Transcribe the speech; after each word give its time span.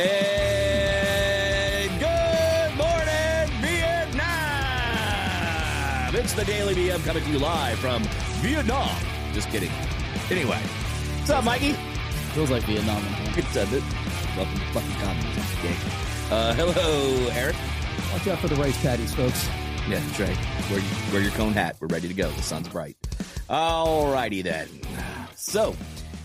And 0.00 1.90
good 2.00 2.74
morning, 2.74 3.50
Vietnam! 3.60 4.24
It's 6.14 6.32
the 6.32 6.42
Daily 6.46 6.74
BM 6.74 7.04
coming 7.04 7.22
to 7.22 7.30
you 7.30 7.38
live 7.38 7.78
from 7.80 8.02
Vietnam. 8.40 8.96
Just 9.34 9.50
kidding. 9.50 9.70
Anyway, 10.30 10.56
what's 10.56 11.28
up, 11.28 11.44
Mikey? 11.44 11.74
Feels 12.32 12.50
like 12.50 12.62
Vietnam. 12.62 13.04
It 13.36 13.44
does 13.52 13.70
it. 13.74 13.82
Welcome 14.38 14.54
to 14.54 14.64
fucking 14.72 14.90
gang. 15.00 15.76
Uh, 16.30 16.54
hello, 16.54 17.28
Eric. 17.32 17.56
Watch 18.12 18.26
out 18.28 18.38
for 18.38 18.48
the 18.48 18.56
rice 18.56 18.80
patties, 18.80 19.12
folks. 19.14 19.50
Yeah, 19.86 19.98
that's 19.98 20.18
right. 20.18 20.38
Wear, 20.70 20.80
wear 21.12 21.20
your 21.20 21.32
cone 21.32 21.52
hat. 21.52 21.76
We're 21.78 21.88
ready 21.88 22.08
to 22.08 22.14
go. 22.14 22.30
The 22.30 22.40
sun's 22.42 22.68
bright. 22.68 22.96
Alrighty 23.50 24.42
then. 24.42 24.66
So, 25.36 25.76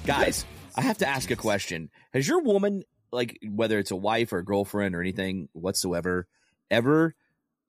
guys, 0.06 0.46
I 0.78 0.82
have 0.82 1.00
to 1.00 1.08
ask 1.10 1.30
a 1.30 1.36
question. 1.36 1.90
Has 2.14 2.26
your 2.26 2.40
woman, 2.42 2.84
like, 3.16 3.40
whether 3.48 3.80
it's 3.80 3.92
a 3.92 3.96
wife 3.96 4.32
or 4.34 4.40
a 4.40 4.46
girlfriend 4.46 4.96
or 4.96 5.02
anything 5.02 5.50
whatsoever, 5.54 6.28
ever, 6.70 7.16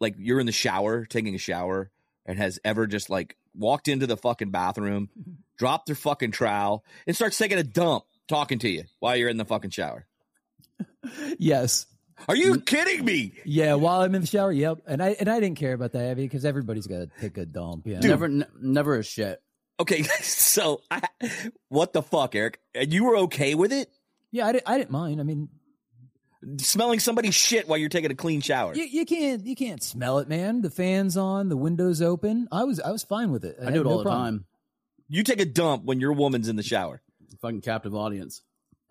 like, 0.01 0.15
you're 0.19 0.41
in 0.41 0.47
the 0.47 0.53
shower, 0.53 1.07
taking 1.07 1.35
a 1.35 1.39
shower, 1.39 1.91
and 2.27 2.39
has 2.39 2.59
ever 2.65 2.87
just, 2.87 3.09
like, 3.09 3.37
walked 3.55 3.89
into 3.89 4.07
the 4.07 4.17
fucking 4.17 4.51
bathroom, 4.51 5.09
mm-hmm. 5.19 5.33
dropped 5.57 5.87
their 5.87 5.97
fucking 5.97 6.33
trowel, 6.33 6.85
and 7.07 7.17
starts 7.17 7.39
taking 7.39 7.59
a 7.59 7.63
dump 7.63 8.05
talking 8.29 8.59
to 8.59 8.69
you 8.69 8.85
while 9.01 9.17
you're 9.17 9.29
in 9.29 9.37
the 9.37 9.45
fucking 9.45 9.71
shower? 9.71 10.07
Yes. 11.39 11.87
Are 12.29 12.35
you 12.35 12.59
kidding 12.61 13.05
me? 13.05 13.35
Yeah, 13.45 13.75
while 13.75 14.01
I'm 14.01 14.15
in 14.17 14.23
the 14.23 14.27
shower, 14.27 14.51
yep. 14.51 14.79
And 14.87 15.01
I 15.01 15.11
and 15.21 15.29
I 15.29 15.39
didn't 15.39 15.59
care 15.59 15.73
about 15.73 15.93
that 15.93 16.17
because 16.17 16.45
everybody's 16.45 16.89
got 16.89 16.99
to 16.99 17.11
take 17.21 17.39
a 17.39 17.47
dump. 17.47 17.87
Yeah. 17.87 18.01
Never, 18.01 18.25
n- 18.25 18.47
never 18.61 18.97
a 18.97 19.05
shit. 19.05 19.41
Okay, 19.79 20.03
so 20.23 20.81
I, 20.91 21.03
what 21.69 21.93
the 21.93 22.03
fuck, 22.03 22.35
Eric? 22.35 22.59
And 22.75 22.93
you 22.93 23.05
were 23.05 23.17
okay 23.19 23.55
with 23.55 23.73
it? 23.73 23.89
Yeah, 24.37 24.47
I, 24.47 24.53
didn't, 24.53 24.69
I 24.69 24.79
didn't 24.79 24.91
mind. 24.91 25.21
I 25.21 25.25
mean, 25.25 25.49
Smelling 26.59 27.01
somebody's 27.01 27.35
shit 27.35 27.67
while 27.67 27.79
you're 27.79 27.89
taking 27.89 28.11
a 28.11 28.15
clean 28.15 28.41
shower. 28.41 28.75
you, 28.75 28.85
you 28.85 29.05
can't 29.05 29.45
you 29.45 29.57
can't 29.57 29.83
smell 29.83 30.19
it, 30.19 30.29
man. 30.29 30.63
The 30.63 30.71
fans 30.71 31.17
on, 31.17 31.49
the 31.49 31.57
windows 31.57 32.01
open. 32.01 32.47
I 32.53 32.65
was 32.65 32.79
I 32.79 32.93
was 32.93 33.03
fine 33.03 33.33
with 33.33 33.45
it. 33.45 33.57
I, 33.61 33.65
had 33.65 33.75
do 33.75 33.81
it 33.81 33.85
no 33.85 33.91
all 33.91 33.99
the 33.99 34.05
problem. 34.05 34.23
time. 34.25 34.45
You 35.09 35.25
take 35.25 35.41
a 35.41 35.45
dump 35.45 35.85
when 35.85 35.99
your 35.99 36.13
woman's 36.13 36.49
in 36.49 36.57
the 36.57 36.63
shower. 36.63 37.03
Fucking 37.41 37.63
captive 37.63 37.95
audience. 37.95 38.43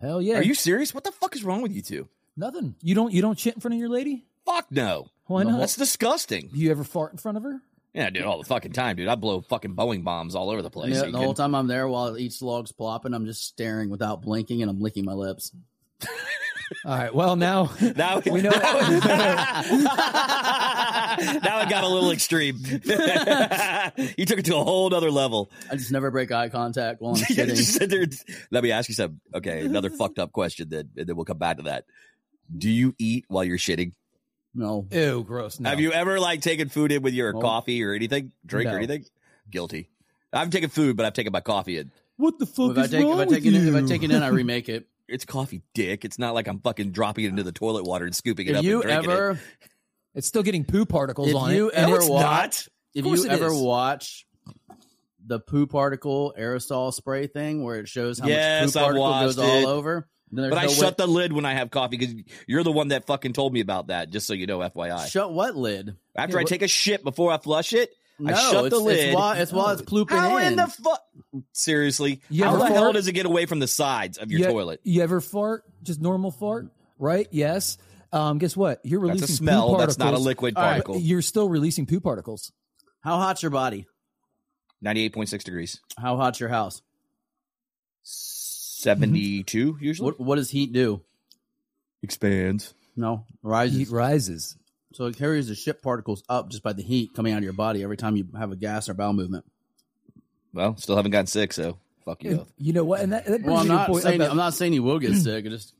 Hell 0.01 0.21
yeah. 0.21 0.39
Are 0.39 0.43
you 0.43 0.53
serious? 0.53 0.93
What 0.93 1.03
the 1.05 1.11
fuck 1.11 1.35
is 1.35 1.43
wrong 1.43 1.61
with 1.61 1.71
you 1.71 1.81
two? 1.81 2.09
nothing? 2.35 2.75
You 2.81 2.95
don't 2.95 3.13
you 3.13 3.21
don't 3.21 3.39
shit 3.39 3.55
in 3.55 3.61
front 3.61 3.75
of 3.75 3.79
your 3.79 3.89
lady? 3.89 4.25
Fuck 4.45 4.65
no. 4.71 5.07
Why 5.27 5.43
not? 5.43 5.59
That's 5.59 5.75
disgusting. 5.75 6.49
you 6.53 6.71
ever 6.71 6.83
fart 6.83 7.13
in 7.13 7.17
front 7.17 7.37
of 7.37 7.43
her? 7.43 7.61
Yeah, 7.95 8.09
dude, 8.09 8.23
all 8.23 8.37
the 8.39 8.43
fucking 8.43 8.73
time, 8.73 8.97
dude. 8.97 9.07
I 9.07 9.15
blow 9.15 9.39
fucking 9.41 9.73
Boeing 9.73 10.03
bombs 10.03 10.35
all 10.35 10.49
over 10.49 10.61
the 10.61 10.69
place. 10.69 10.93
Yeah, 10.93 10.99
So 10.99 11.05
you 11.05 11.11
the 11.13 11.17
whole 11.17 11.33
time 11.33 11.55
I'm 11.55 11.67
there 11.67 11.87
while 11.87 12.17
each 12.17 12.41
log's 12.41 12.73
plopping, 12.73 13.13
I'm 13.13 13.25
just 13.25 13.45
staring 13.45 13.89
without 13.89 14.21
blinking 14.21 14.61
and 14.61 14.69
I'm 14.69 14.81
licking 14.81 15.05
my 15.05 15.13
lips. 15.13 15.51
All 16.83 16.97
right. 16.97 17.13
Well, 17.13 17.35
now 17.35 17.69
Now 17.95 18.19
we 18.25 18.41
know. 18.41 18.49
now 18.49 19.61
it 21.61 21.69
got 21.69 21.83
a 21.83 21.87
little 21.87 22.11
extreme. 22.11 22.57
you 24.17 24.25
took 24.25 24.39
it 24.39 24.45
to 24.45 24.55
a 24.57 24.63
whole 24.63 24.93
other 24.93 25.11
level. 25.11 25.51
I 25.71 25.75
just 25.75 25.91
never 25.91 26.11
break 26.11 26.31
eye 26.31 26.49
contact 26.49 27.01
while 27.01 27.13
I'm 27.15 27.19
You 27.29 27.45
just 27.45 27.79
shitting. 27.79 27.79
sit 27.79 27.89
there 27.89 28.05
Let 28.51 28.63
me 28.63 28.71
ask 28.71 28.89
you 28.89 28.95
something. 28.95 29.19
Okay, 29.33 29.61
another 29.65 29.89
fucked 29.89 30.19
up 30.19 30.31
question, 30.31 30.67
then, 30.69 30.89
and 30.97 31.07
then 31.07 31.15
we'll 31.15 31.25
come 31.25 31.37
back 31.37 31.57
to 31.57 31.63
that. 31.63 31.85
Do 32.55 32.69
you 32.69 32.93
eat 32.99 33.25
while 33.27 33.43
you're 33.43 33.57
shitting? 33.57 33.93
No. 34.55 34.87
Ew, 34.91 35.23
gross. 35.23 35.59
No. 35.59 35.69
Have 35.69 35.79
you 35.81 35.91
ever 35.91 36.19
like 36.19 36.41
taken 36.41 36.69
food 36.69 36.91
in 36.91 37.01
with 37.01 37.13
your 37.13 37.33
No. 37.33 37.41
coffee 37.41 37.83
or 37.83 37.93
anything, 37.93 38.31
drink 38.45 38.69
or 38.71 38.77
anything? 38.77 39.05
Guilty. 39.51 39.89
I've 40.33 40.49
taken 40.49 40.69
food, 40.69 40.95
but 40.97 41.05
I've 41.05 41.13
taken 41.13 41.31
my 41.33 41.41
coffee 41.41 41.77
in. 41.77 41.91
What 42.17 42.39
the 42.39 42.45
fuck 42.45 42.71
If 42.71 42.77
I 42.77 42.81
is 42.83 42.91
take, 42.91 42.99
if 43.01 43.05
wrong 43.05 43.13
I 43.19 43.25
with 43.25 43.29
take 43.35 43.45
it 43.45 43.53
in, 43.53 43.67
if 43.67 43.75
I 43.75 43.85
take 43.85 44.03
it 44.03 44.11
in, 44.11 44.23
I 44.23 44.27
remake 44.29 44.69
it. 44.69 44.87
It's 45.07 45.25
coffee, 45.25 45.61
dick. 45.73 46.03
It's 46.05 46.17
not 46.17 46.33
like 46.33 46.47
I'm 46.47 46.59
fucking 46.61 46.91
dropping 46.91 47.25
it 47.25 47.27
into 47.29 47.43
the 47.43 47.51
toilet 47.51 47.83
water 47.83 48.05
and 48.05 48.15
scooping 48.15 48.47
it 48.47 48.51
If 48.51 48.57
up 48.57 48.63
you 48.63 48.81
and 48.81 48.89
drinking 48.89 49.11
ever, 49.11 49.31
it. 49.31 49.37
It's 50.15 50.27
still 50.27 50.41
getting 50.43 50.63
poo 50.65 50.85
particles 50.85 51.29
if 51.29 51.35
on 51.35 51.53
you 51.53 51.67
it. 51.69 51.75
and 51.75 51.87
ever 51.87 51.97
it's 51.97 52.09
watch, 52.09 52.23
not. 52.23 52.67
if 52.95 53.05
you 53.05 53.29
ever 53.29 53.47
is. 53.47 53.53
watch 53.61 54.25
the 55.25 55.39
poo 55.39 55.67
particle 55.67 56.33
aerosol 56.39 56.93
spray 56.93 57.27
thing 57.27 57.63
where 57.63 57.75
it 57.79 57.87
shows 57.87 58.17
how 58.19 58.27
Yes, 58.27 58.67
much 58.67 58.73
poo 58.73 58.79
I've 58.79 58.83
particle 58.85 59.01
watched 59.03 59.25
goes 59.25 59.37
all 59.39 59.67
over, 59.67 59.93
then 60.01 60.09
there's 60.31 60.49
But 60.49 60.57
I 60.59 60.63
no 60.65 60.71
shut 60.71 60.97
the 60.97 61.07
lid 61.07 61.31
when 61.33 61.45
I 61.45 61.53
have 61.53 61.69
coffee 61.71 61.97
because 61.97 62.15
you're 62.47 62.63
the 62.63 62.71
one 62.71 62.89
that 62.89 63.05
fucking 63.05 63.33
told 63.33 63.53
me 63.53 63.59
about 63.61 63.87
that. 63.87 64.09
Just 64.09 64.27
so 64.27 64.33
you 64.33 64.47
know, 64.47 64.59
FYI. 64.59 65.07
Shut 65.07 65.31
what 65.31 65.55
lid? 65.55 65.95
After 66.15 66.33
Yeah, 66.33 66.39
I 66.39 66.41
what- 66.43 66.47
take 66.49 66.61
a 66.61 66.67
shit 66.67 67.03
before 67.03 67.31
I 67.31 67.37
flush 67.37 67.73
it, 67.73 67.91
No, 68.19 68.33
I 68.33 68.51
shut 68.51 68.65
it's, 68.65 68.75
the 68.75 68.79
lid. 68.81 68.99
It's 69.07 69.15
while 69.15 69.33
it's, 69.33 69.51
while 69.51 69.69
it's 69.69 69.81
plooping 69.81 70.17
How 70.17 70.37
in 70.37 70.47
in. 70.47 70.55
the 70.55 70.67
fuck? 70.67 71.01
Seriously, 71.53 72.21
You 72.29 72.43
how 72.45 72.51
ever 72.55 72.59
the 72.59 72.65
hell 72.73 72.93
does 72.93 73.07
it 73.07 73.13
get 73.13 73.25
away 73.25 73.45
from 73.45 73.59
the 73.59 73.67
sides 73.67 74.17
of 74.17 74.31
your 74.31 74.39
you, 74.41 74.45
toilet? 74.47 74.79
You 74.83 75.01
ever 75.03 75.19
fart? 75.21 75.63
Just 75.83 76.01
normal 76.01 76.31
fart, 76.31 76.67
right? 76.97 77.27
Yes. 77.31 77.77
Um, 78.13 78.37
guess 78.37 78.55
what? 78.55 78.79
You're 78.85 79.01
That's 79.01 79.19
releasing 79.19 79.33
a 79.33 79.37
smell. 79.37 79.69
Poo 79.73 79.77
That's 79.79 79.97
not 79.97 80.05
a 80.05 80.07
particles. 80.11 80.25
liquid 80.25 80.53
All 80.55 80.63
right, 80.63 80.69
particle. 80.71 80.97
You're 80.99 81.21
still 81.21 81.49
releasing 81.49 81.85
poo 81.85 81.99
particles. 81.99 82.51
How 83.01 83.17
hot's 83.17 83.41
your 83.43 83.49
body? 83.51 83.85
Ninety-eight 84.81 85.13
point 85.13 85.27
six 85.29 85.43
degrees. 85.43 85.81
How 85.97 86.15
hot's 86.15 86.39
your 86.39 86.47
house? 86.49 86.81
Mm-hmm. 88.85 89.01
Seventy-two 89.01 89.77
usually 89.81 90.05
What 90.05 90.19
what 90.19 90.35
does 90.35 90.49
heat 90.51 90.71
do? 90.73 91.01
expands. 92.01 92.73
No, 92.95 93.25
rises. 93.43 93.77
Heat 93.77 93.89
rises. 93.89 94.55
So 94.93 95.05
it 95.05 95.17
carries 95.17 95.47
the 95.49 95.55
ship 95.55 95.81
particles 95.81 96.23
up 96.29 96.49
just 96.49 96.63
by 96.63 96.71
the 96.73 96.83
heat 96.83 97.13
coming 97.13 97.33
out 97.33 97.39
of 97.39 97.43
your 97.43 97.53
body 97.53 97.83
every 97.83 97.97
time 97.97 98.15
you 98.15 98.27
have 98.37 98.51
a 98.51 98.55
gas 98.55 98.87
or 98.87 98.93
bowel 98.93 99.11
movement. 99.13 99.43
Well, 100.53 100.77
still 100.77 100.95
haven't 100.95 101.11
gotten 101.11 101.27
sick, 101.27 101.51
so 101.51 101.77
fuck 102.05 102.23
you. 102.23 102.37
both. 102.37 102.53
You 102.57 102.71
know 102.71 102.85
what? 102.85 103.01
And 103.01 103.11
that, 103.11 103.25
that 103.25 103.43
brings 103.43 103.45
Well, 103.45 103.57
I'm 103.57 103.63
me 103.63 103.69
to 103.69 103.73
a 103.73 103.77
not 103.77 103.87
point 103.89 104.03
saying 104.03 104.21
about- 104.21 104.31
I'm 104.31 104.37
not 104.37 104.53
saying 104.53 104.71
you 104.73 104.83
will 104.83 104.99
get 104.99 105.15
sick. 105.17 105.45
It 105.45 105.49
just 105.49 105.73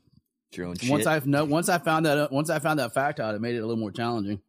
your 0.52 0.66
own 0.66 0.76
shit. 0.76 0.90
once 0.90 1.06
I 1.06 1.20
know 1.24 1.44
once 1.44 1.68
I 1.68 1.78
found 1.78 2.06
that 2.06 2.30
once 2.32 2.50
I 2.50 2.58
found 2.58 2.78
that 2.78 2.92
fact 2.94 3.20
out, 3.20 3.34
it 3.34 3.40
made 3.40 3.54
it 3.56 3.58
a 3.60 3.66
little 3.66 3.76
more 3.80 3.90
challenging. 3.90 4.40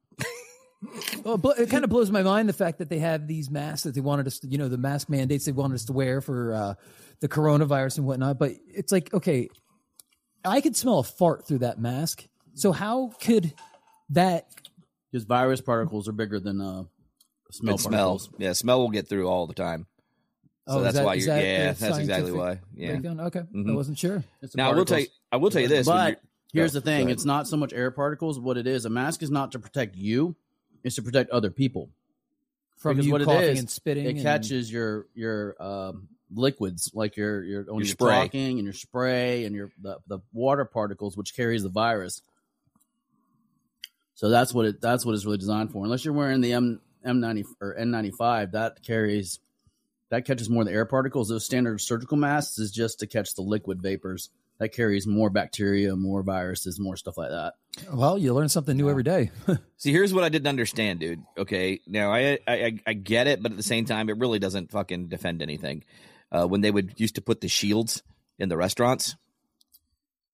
Well, 1.23 1.37
but 1.37 1.59
it 1.59 1.69
kind 1.69 1.83
of 1.83 1.89
blows 1.89 2.09
my 2.11 2.23
mind 2.23 2.49
the 2.49 2.53
fact 2.53 2.79
that 2.79 2.89
they 2.89 2.99
have 2.99 3.27
these 3.27 3.49
masks 3.49 3.83
that 3.83 3.93
they 3.95 4.01
wanted 4.01 4.27
us, 4.27 4.39
to, 4.39 4.47
you 4.47 4.57
know, 4.57 4.67
the 4.69 4.77
mask 4.77 5.09
mandates 5.09 5.45
they 5.45 5.51
wanted 5.51 5.75
us 5.75 5.85
to 5.85 5.93
wear 5.93 6.21
for 6.21 6.53
uh, 6.53 6.73
the 7.19 7.27
coronavirus 7.27 7.97
and 7.99 8.07
whatnot. 8.07 8.39
But 8.39 8.53
it's 8.67 8.91
like, 8.91 9.13
okay, 9.13 9.49
I 10.45 10.61
could 10.61 10.75
smell 10.75 10.99
a 10.99 11.03
fart 11.03 11.47
through 11.47 11.59
that 11.59 11.79
mask. 11.79 12.25
So 12.53 12.71
how 12.71 13.11
could 13.21 13.53
that? 14.09 14.47
Because 15.11 15.25
virus 15.25 15.61
particles 15.61 16.07
are 16.07 16.13
bigger 16.13 16.39
than 16.39 16.59
uh, 16.61 16.83
smell 17.51 17.77
particles. 17.77 17.83
smells. 17.83 18.29
Yeah, 18.37 18.53
smell 18.53 18.79
will 18.81 18.89
get 18.89 19.07
through 19.07 19.27
all 19.27 19.47
the 19.47 19.53
time. 19.53 19.85
So 20.67 20.79
Oh, 20.79 20.81
that's 20.81 20.95
that- 20.95 21.05
why 21.05 21.13
you're. 21.13 21.27
that 21.27 21.43
Yeah, 21.43 21.73
that's 21.73 21.97
exactly 21.97 22.31
why. 22.31 22.59
Yeah. 22.75 22.89
breakdown? 22.91 23.19
Okay, 23.21 23.39
I 23.39 23.43
Mhm. 23.43 23.75
wasn't 23.75 23.97
sure. 23.97 24.23
It's 24.41 24.53
the 24.53 24.57
Now 24.57 24.71
I 24.71 24.75
will 24.75 24.83
tell 24.85 24.99
you. 24.99 25.07
I 25.31 25.37
will 25.37 25.49
tell 25.49 25.61
you 25.61 25.67
this. 25.69 25.87
But 25.87 26.19
here's 26.51 26.73
the 26.73 26.81
thing: 26.81 27.09
it's 27.09 27.23
not 27.25 27.47
so 27.47 27.55
much 27.55 27.71
air 27.73 27.89
particles. 27.91 28.39
What 28.39 28.57
it 28.57 28.67
is, 28.67 28.83
a 28.85 28.89
mask 28.89 29.23
is 29.23 29.31
not 29.31 29.53
to 29.53 29.59
protect 29.59 29.95
you; 29.95 30.35
it's 30.87 30.95
to 30.95 31.01
protect 31.03 31.29
other 31.31 31.51
people. 31.51 31.89
From 32.77 32.95
Because 32.95 33.05
you 33.07 33.11
what 33.11 33.21
it 33.21 33.25
coughing 33.25 33.49
is, 33.49 33.59
and 33.59 33.69
spitting, 33.69 34.05
It 34.05 34.09
and- 34.09 34.21
catches 34.21 34.71
your 34.71 35.07
your 35.15 35.55
um, 35.61 36.07
liquids, 36.33 36.91
like 36.93 37.17
your 37.17 37.43
your 37.43 37.63
when 37.63 37.75
Your 37.75 37.79
you're 37.81 37.85
spray. 37.87 38.15
talking 38.15 38.57
and 38.59 38.63
your 38.65 38.73
spray 38.73 39.45
and 39.45 39.55
your 39.55 39.71
the, 39.81 39.97
the 40.07 40.19
water 40.33 40.63
particles, 40.65 41.17
which 41.17 41.35
carries 41.35 41.63
the 41.63 41.69
virus. 41.69 42.21
So 44.15 44.29
that's 44.29 44.53
what 44.53 44.65
it 44.65 44.81
that's 44.81 45.05
what 45.05 45.15
it's 45.15 45.25
really 45.25 45.37
designed 45.37 45.71
for. 45.71 45.83
Unless 45.83 46.05
you're 46.05 46.13
wearing 46.13 46.41
the 46.41 46.53
M 46.53 46.81
M 47.05 47.19
ninety 47.19 47.45
or 47.61 47.75
N 47.75 47.91
ninety 47.91 48.11
five, 48.11 48.51
that 48.51 48.83
carries 48.83 49.39
that 50.09 50.25
catches 50.25 50.49
more 50.49 50.61
of 50.61 50.67
the 50.67 50.73
air 50.73 50.85
particles. 50.85 51.29
Those 51.29 51.45
standard 51.45 51.81
surgical 51.81 52.17
masks 52.17 52.59
is 52.59 52.71
just 52.71 52.99
to 52.99 53.07
catch 53.07 53.33
the 53.35 53.41
liquid 53.41 53.81
vapors. 53.81 54.29
That 54.59 54.69
carries 54.69 55.05
more 55.05 55.29
bacteria, 55.29 55.95
more 55.95 56.23
viruses, 56.23 56.79
more 56.79 56.97
stuff 56.97 57.15
like 57.17 57.29
that. 57.29 57.53
Well, 57.91 58.17
you 58.17 58.33
learn 58.33 58.49
something 58.49 58.75
new 58.75 58.89
every 58.89 59.03
day. 59.03 59.31
See, 59.77 59.91
here's 59.91 60.13
what 60.13 60.23
I 60.23 60.29
didn't 60.29 60.47
understand, 60.47 60.99
dude. 60.99 61.21
Okay, 61.37 61.79
now 61.87 62.11
I, 62.11 62.39
I 62.47 62.53
I- 62.65 62.79
I 62.87 62.93
get 62.93 63.27
it, 63.27 63.41
but 63.41 63.51
at 63.51 63.57
the 63.57 63.63
same 63.63 63.85
time, 63.85 64.09
it 64.09 64.17
really 64.17 64.39
doesn't 64.39 64.71
fucking 64.71 65.07
defend 65.07 65.41
anything. 65.41 65.83
Uh, 66.31 66.45
when 66.47 66.61
they 66.61 66.71
would 66.71 66.99
used 66.99 67.15
to 67.15 67.21
put 67.21 67.39
the 67.41 67.47
shields 67.47 68.03
in 68.39 68.49
the 68.49 68.57
restaurants, 68.57 69.15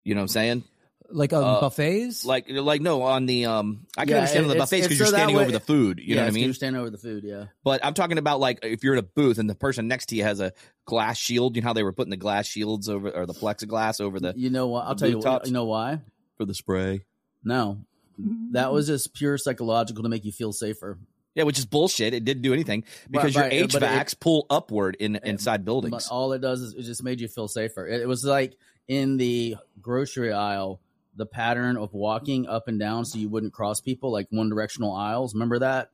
you 0.03 0.15
know 0.15 0.19
what 0.21 0.23
I'm 0.23 0.27
saying? 0.29 0.63
like 1.09 1.31
um, 1.33 1.43
Uh, 1.43 1.59
buffets. 1.61 2.25
Like, 2.25 2.45
like 2.49 2.81
no, 2.81 3.03
on 3.03 3.27
the 3.27 3.45
um, 3.45 3.85
I 3.95 4.05
can 4.05 4.11
Yeah, 4.11 4.17
understand 4.19 4.45
on 4.45 4.47
the 4.49 4.55
it's- 4.55 4.69
buffets 4.69 4.79
it's 4.79 4.87
because 4.87 4.99
you're 4.99 5.07
standing 5.15 5.35
way- 5.35 5.43
over 5.43 5.51
the 5.51 5.59
food. 5.59 5.99
You 6.03 6.15
know 6.15 6.23
what 6.23 6.29
I 6.29 6.31
mean? 6.31 6.45
You're 6.45 6.53
standing 6.55 6.79
over 6.81 6.89
the 6.89 6.97
food. 6.97 7.23
Yeah. 7.23 7.45
But 7.63 7.85
I'm 7.85 7.93
talking 7.93 8.17
about 8.17 8.39
like 8.39 8.59
if 8.63 8.83
you're 8.83 8.93
in 8.93 8.99
a 8.99 9.03
booth 9.03 9.37
and 9.37 9.47
the 9.49 9.53
person 9.53 9.87
next 9.87 10.07
to 10.07 10.15
you 10.15 10.23
has 10.23 10.39
a 10.39 10.53
glass 10.85 11.17
shield. 11.17 11.55
You 11.55 11.61
know 11.61 11.67
how 11.67 11.73
they 11.73 11.83
were 11.83 11.93
putting 11.93 12.09
the 12.09 12.17
glass 12.17 12.47
shields 12.47 12.89
over 12.89 13.11
or 13.11 13.27
the 13.27 13.33
plexiglass 13.33 14.01
over 14.01 14.19
the 14.19 14.33
You 14.35 14.49
know 14.49 14.67
what? 14.67 14.85
I'll 14.87 14.95
tell 14.95 15.09
you. 15.09 15.17
What, 15.17 15.23
tops? 15.25 15.47
you 15.47 15.53
know 15.53 15.65
why? 15.65 16.01
for 16.37 16.45
the 16.45 16.55
spray. 16.55 17.03
No, 17.43 17.85
that 18.17 18.65
mm-hmm. 18.65 18.73
was 18.73 18.87
just 18.87 19.13
pure 19.13 19.37
psychological 19.37 20.03
to 20.03 20.09
make 20.09 20.25
you 20.25 20.31
feel 20.31 20.53
safer. 20.53 20.97
Yeah, 21.35 21.43
which 21.43 21.57
is 21.57 21.65
bullshit. 21.65 22.13
It 22.13 22.25
didn't 22.25 22.43
do 22.43 22.53
anything 22.53 22.83
because 23.09 23.35
Right, 23.35 23.53
your 23.53 23.61
right, 23.63 23.71
but 23.71 23.83
it- 23.83 23.89
HVACs 23.89 24.19
pull 24.19 24.45
upward 24.49 24.95
in 24.99 25.15
inside 25.15 25.65
buildings. 25.65 25.91
But 25.91 26.07
all 26.13 26.31
it 26.33 26.39
does 26.39 26.61
is 26.61 26.73
it 26.73 26.83
just 26.83 27.03
made 27.03 27.19
you 27.19 27.27
feel 27.27 27.47
safer. 27.47 27.87
It, 27.87 28.01
it 28.01 28.07
was 28.07 28.23
like 28.23 28.55
in 28.87 29.17
the 29.17 29.55
grocery 29.81 30.31
aisle, 30.31 30.79
the 31.15 31.25
pattern 31.25 31.77
of 31.77 31.93
walking 31.93 32.47
up 32.47 32.67
and 32.67 32.79
down 32.79 33.05
so 33.05 33.17
you 33.17 33.29
wouldn't 33.29 33.53
cross 33.53 33.81
people, 33.81 34.11
like 34.11 34.27
one 34.29 34.49
directional 34.49 34.93
aisles. 34.93 35.33
Remember 35.33 35.59
that? 35.59 35.89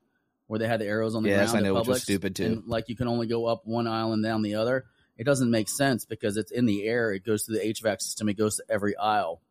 Where 0.47 0.59
they 0.59 0.67
had 0.67 0.81
the 0.81 0.87
arrows 0.87 1.15
on 1.15 1.23
the 1.23 1.29
Yes, 1.29 1.51
ground. 1.51 1.65
I 1.65 1.69
at 1.69 1.73
know, 1.73 1.79
which 1.79 1.87
was 1.87 2.03
stupid, 2.03 2.35
too. 2.35 2.45
And 2.45 2.67
like 2.67 2.89
you 2.89 2.95
can 2.95 3.07
only 3.07 3.27
go 3.27 3.45
up 3.45 3.61
one 3.65 3.87
aisle 3.87 4.13
and 4.13 4.23
down 4.23 4.41
the 4.41 4.55
other. 4.55 4.85
It 5.17 5.25
doesn't 5.25 5.51
make 5.51 5.69
sense 5.69 6.05
because 6.05 6.37
it's 6.37 6.51
in 6.51 6.65
the 6.65 6.85
air. 6.87 7.11
It 7.11 7.25
goes 7.25 7.43
through 7.43 7.59
the 7.59 7.65
HVAC 7.65 8.01
system. 8.01 8.29
It 8.29 8.37
goes 8.37 8.55
to 8.55 8.63
every 8.69 8.95
aisle. 8.97 9.41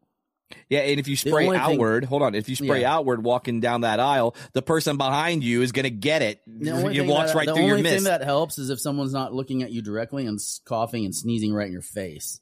Yeah, 0.69 0.81
and 0.81 0.99
if 0.99 1.09
you 1.09 1.17
spray 1.17 1.47
only 1.47 1.59
thing- 1.59 1.75
outward, 1.75 2.05
hold 2.05 2.23
on. 2.23 2.35
If 2.35 2.49
you 2.49 2.57
spray 2.57 2.83
Yeah. 2.83 2.95
outward 2.95 3.23
walking 3.23 3.61
down 3.61 3.83
that 3.83 4.01
aisle, 4.01 4.35
the 4.55 4.63
person 4.63 4.97
behind 4.97 5.45
you 5.45 5.63
is 5.63 5.73
going 5.73 5.85
to 5.85 5.91
get 5.91 6.23
it. 6.23 6.41
The 6.47 6.71
only 6.71 6.97
It 6.97 7.07
walks 7.07 7.33
that, 7.33 7.37
right 7.39 7.49
through 7.49 7.67
your 7.67 7.77
only 7.77 7.89
thing 7.91 8.05
that 8.05 8.23
helps 8.23 8.59
is 8.59 8.71
if 8.71 8.81
someone's 8.81 9.13
not 9.13 9.35
looking 9.35 9.63
at 9.63 9.73
you 9.73 9.83
directly 9.83 10.27
and 10.27 10.39
coughing 10.65 11.05
and 11.05 11.15
sneezing 11.15 11.53
right 11.53 11.67
in 11.67 11.73
your 11.73 11.83
face. 11.83 12.41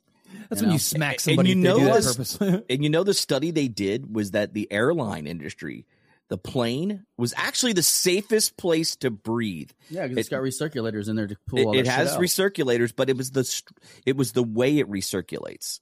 That's 0.48 0.60
You 0.60 0.66
when 0.66 0.68
know? 0.68 0.72
you 0.74 0.78
smack 0.78 1.20
somebody. 1.20 1.52
And 1.52 1.62
you 1.62 1.64
know 1.68 1.78
do 1.78 2.12
this- 2.12 2.36
and 2.70 2.82
you 2.84 2.90
know 2.90 3.04
the 3.04 3.14
study 3.14 3.50
they 3.50 3.68
did 3.68 4.14
was 4.14 4.32
that 4.32 4.54
the 4.54 4.70
airline 4.72 5.26
industry, 5.26 5.86
the 6.28 6.36
plane, 6.38 7.06
was 7.16 7.32
actually 7.36 7.72
the 7.74 7.82
safest 7.84 8.56
place 8.56 8.96
to 8.96 9.10
breathe. 9.10 9.70
Yeah, 9.88 10.02
because 10.08 10.18
it's 10.18 10.28
It- 10.28 10.30
got 10.32 10.42
recirculators 10.42 11.08
in 11.08 11.14
there 11.16 11.28
to 11.28 11.36
pull 11.46 11.58
It, 11.60 11.64
all 11.66 11.76
it 11.78 11.86
has 11.86 12.16
recirculators, 12.16 12.92
but 12.94 13.08
it 13.08 13.16
was 13.16 13.30
the 13.30 13.62
it 14.04 14.16
was 14.16 14.32
the 14.32 14.42
way 14.42 14.78
it 14.78 14.90
recirculates. 14.90 15.78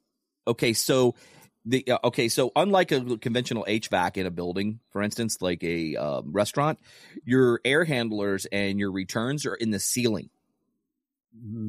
Okay, 0.46 0.74
so 0.74 1.14
the 1.66 1.90
uh, 1.90 1.98
okay, 2.04 2.28
so 2.28 2.52
unlike 2.56 2.92
a 2.92 3.16
conventional 3.18 3.64
HVAC 3.68 4.16
in 4.18 4.26
a 4.26 4.30
building, 4.30 4.80
for 4.90 5.02
instance, 5.02 5.38
like 5.40 5.62
a 5.64 5.96
um, 5.96 6.32
restaurant, 6.32 6.78
your 7.24 7.60
air 7.64 7.84
handlers 7.84 8.46
and 8.46 8.78
your 8.78 8.92
returns 8.92 9.46
are 9.46 9.54
in 9.54 9.70
the 9.70 9.80
ceiling. 9.80 10.28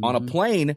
On 0.03 0.15
a 0.15 0.21
Mhm. 0.21 0.27
plane, 0.29 0.75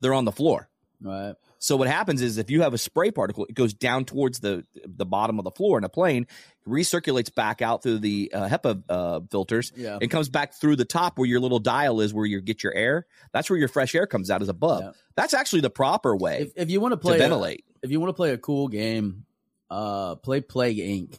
they're 0.00 0.14
on 0.14 0.24
the 0.24 0.32
floor. 0.32 0.68
right. 1.00 1.34
So 1.60 1.76
what 1.76 1.88
happens 1.88 2.22
is 2.22 2.38
if 2.38 2.50
you 2.50 2.62
have 2.62 2.72
a 2.72 2.78
spray 2.78 3.10
particle, 3.10 3.44
it 3.46 3.54
goes 3.54 3.74
down 3.74 4.04
towards 4.04 4.38
the 4.38 4.64
the 4.86 5.04
bottom 5.06 5.38
of 5.40 5.44
the 5.44 5.50
floor 5.50 5.76
in 5.78 5.82
a 5.82 5.88
plane, 5.88 6.28
recirculates 6.68 7.34
back 7.34 7.60
out 7.62 7.82
through 7.82 7.98
the 7.98 8.30
uh, 8.32 8.48
HEPA 8.48 8.82
uh, 8.88 9.20
filters, 9.28 9.72
Yeah. 9.76 9.98
and 10.00 10.08
comes 10.08 10.28
back 10.28 10.54
through 10.54 10.76
the 10.76 10.84
top 10.84 11.18
where 11.18 11.26
your 11.28 11.40
little 11.40 11.58
dial 11.58 12.00
is, 12.00 12.14
where 12.14 12.26
you 12.26 12.40
get 12.40 12.62
your 12.62 12.72
air. 12.74 13.06
That's 13.32 13.50
where 13.50 13.58
your 13.58 13.66
fresh 13.68 13.92
air 13.96 14.06
comes 14.06 14.30
out 14.30 14.40
as 14.40 14.48
above. 14.48 14.82
Yeah. 14.84 14.90
That's 15.16 15.34
actually 15.34 15.62
the 15.62 15.70
proper 15.70 16.16
way 16.16 16.42
If, 16.42 16.52
if 16.54 16.70
you 16.70 16.80
want 16.80 16.92
to 16.92 16.96
to 16.96 17.02
play, 17.02 17.16
a, 17.16 17.18
ventilate. 17.18 17.64
If 17.82 17.90
you 17.90 18.00
want 18.00 18.10
to 18.10 18.14
play 18.14 18.32
a 18.32 18.38
cool 18.38 18.68
game, 18.68 19.24
uh, 19.70 20.16
play 20.16 20.40
Plague 20.40 20.78
Inc. 20.78 21.18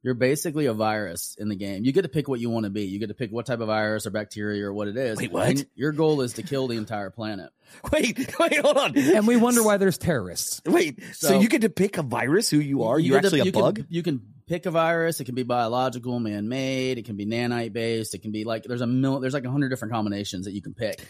You're 0.00 0.14
basically 0.14 0.66
a 0.66 0.72
virus 0.72 1.34
in 1.40 1.48
the 1.48 1.56
game. 1.56 1.84
You 1.84 1.90
get 1.92 2.02
to 2.02 2.08
pick 2.08 2.28
what 2.28 2.38
you 2.38 2.50
want 2.50 2.64
to 2.64 2.70
be. 2.70 2.84
You 2.84 3.00
get 3.00 3.08
to 3.08 3.14
pick 3.14 3.32
what 3.32 3.46
type 3.46 3.58
of 3.58 3.66
virus 3.66 4.06
or 4.06 4.10
bacteria 4.10 4.64
or 4.64 4.72
what 4.72 4.86
it 4.86 4.96
is. 4.96 5.18
Wait, 5.18 5.32
what? 5.32 5.48
And 5.48 5.66
your 5.74 5.90
goal 5.90 6.20
is 6.20 6.34
to 6.34 6.42
kill 6.44 6.68
the 6.68 6.76
entire 6.76 7.10
planet. 7.10 7.50
Wait, 7.92 8.16
wait, 8.38 8.60
hold 8.60 8.78
on. 8.78 8.96
and 8.96 9.26
we 9.26 9.36
wonder 9.36 9.62
why 9.62 9.76
there's 9.76 9.98
terrorists. 9.98 10.62
Wait, 10.64 11.02
so, 11.12 11.28
So- 11.28 11.40
you 11.40 11.48
get 11.48 11.62
to 11.62 11.68
pick 11.68 11.98
a 11.98 12.02
virus 12.02 12.48
who 12.48 12.58
you 12.58 12.84
are? 12.84 12.98
You, 12.98 13.12
are 13.16 13.16
get 13.16 13.20
to- 13.22 13.26
actually 13.26 13.40
a 13.40 13.44
you 13.44 13.52
bug? 13.52 13.74
Can, 13.76 13.86
you 13.90 14.02
can 14.02 14.22
pick 14.46 14.64
a 14.66 14.70
virus. 14.70 15.20
It 15.20 15.24
can 15.24 15.34
be 15.34 15.42
biological, 15.42 16.18
man-made. 16.20 16.96
It 16.98 17.04
can 17.04 17.16
be 17.16 17.26
nanite 17.26 17.72
based. 17.74 18.14
It 18.14 18.22
can 18.22 18.30
be 18.32 18.44
like 18.44 18.62
there's 18.64 18.80
a 18.80 18.86
mil, 18.86 19.20
there's 19.20 19.34
like 19.34 19.44
a 19.44 19.50
hundred 19.50 19.68
different 19.68 19.92
combinations 19.92 20.46
that 20.46 20.52
you 20.52 20.62
can 20.62 20.72
pick, 20.74 21.04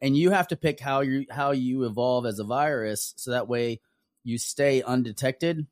and 0.00 0.16
you 0.16 0.30
have 0.30 0.46
to 0.48 0.56
pick 0.56 0.78
how 0.78 1.00
you 1.00 1.26
how 1.30 1.50
you 1.50 1.84
evolve 1.84 2.26
as 2.26 2.38
a 2.38 2.44
virus, 2.44 3.14
so 3.16 3.32
that 3.32 3.48
way 3.48 3.80
you 4.26 4.38
stay 4.38 4.82
undetected 4.82 5.66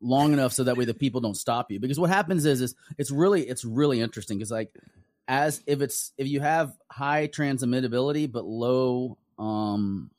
long 0.00 0.32
enough 0.32 0.52
so 0.52 0.64
that 0.64 0.76
way 0.76 0.84
the 0.84 0.94
people 0.94 1.20
don't 1.20 1.36
stop 1.36 1.70
you. 1.70 1.78
Because 1.78 1.98
what 1.98 2.10
happens 2.10 2.44
is 2.44 2.60
is 2.60 2.74
it's 2.98 3.10
really 3.10 3.42
it's 3.42 3.64
really 3.64 4.00
interesting. 4.00 4.38
Because 4.38 4.50
like 4.50 4.72
as 5.28 5.62
if 5.66 5.80
it's 5.80 6.12
if 6.18 6.26
you 6.26 6.40
have 6.40 6.72
high 6.90 7.28
transmittability 7.28 8.30
but 8.30 8.44
low 8.44 9.18
um 9.38 10.10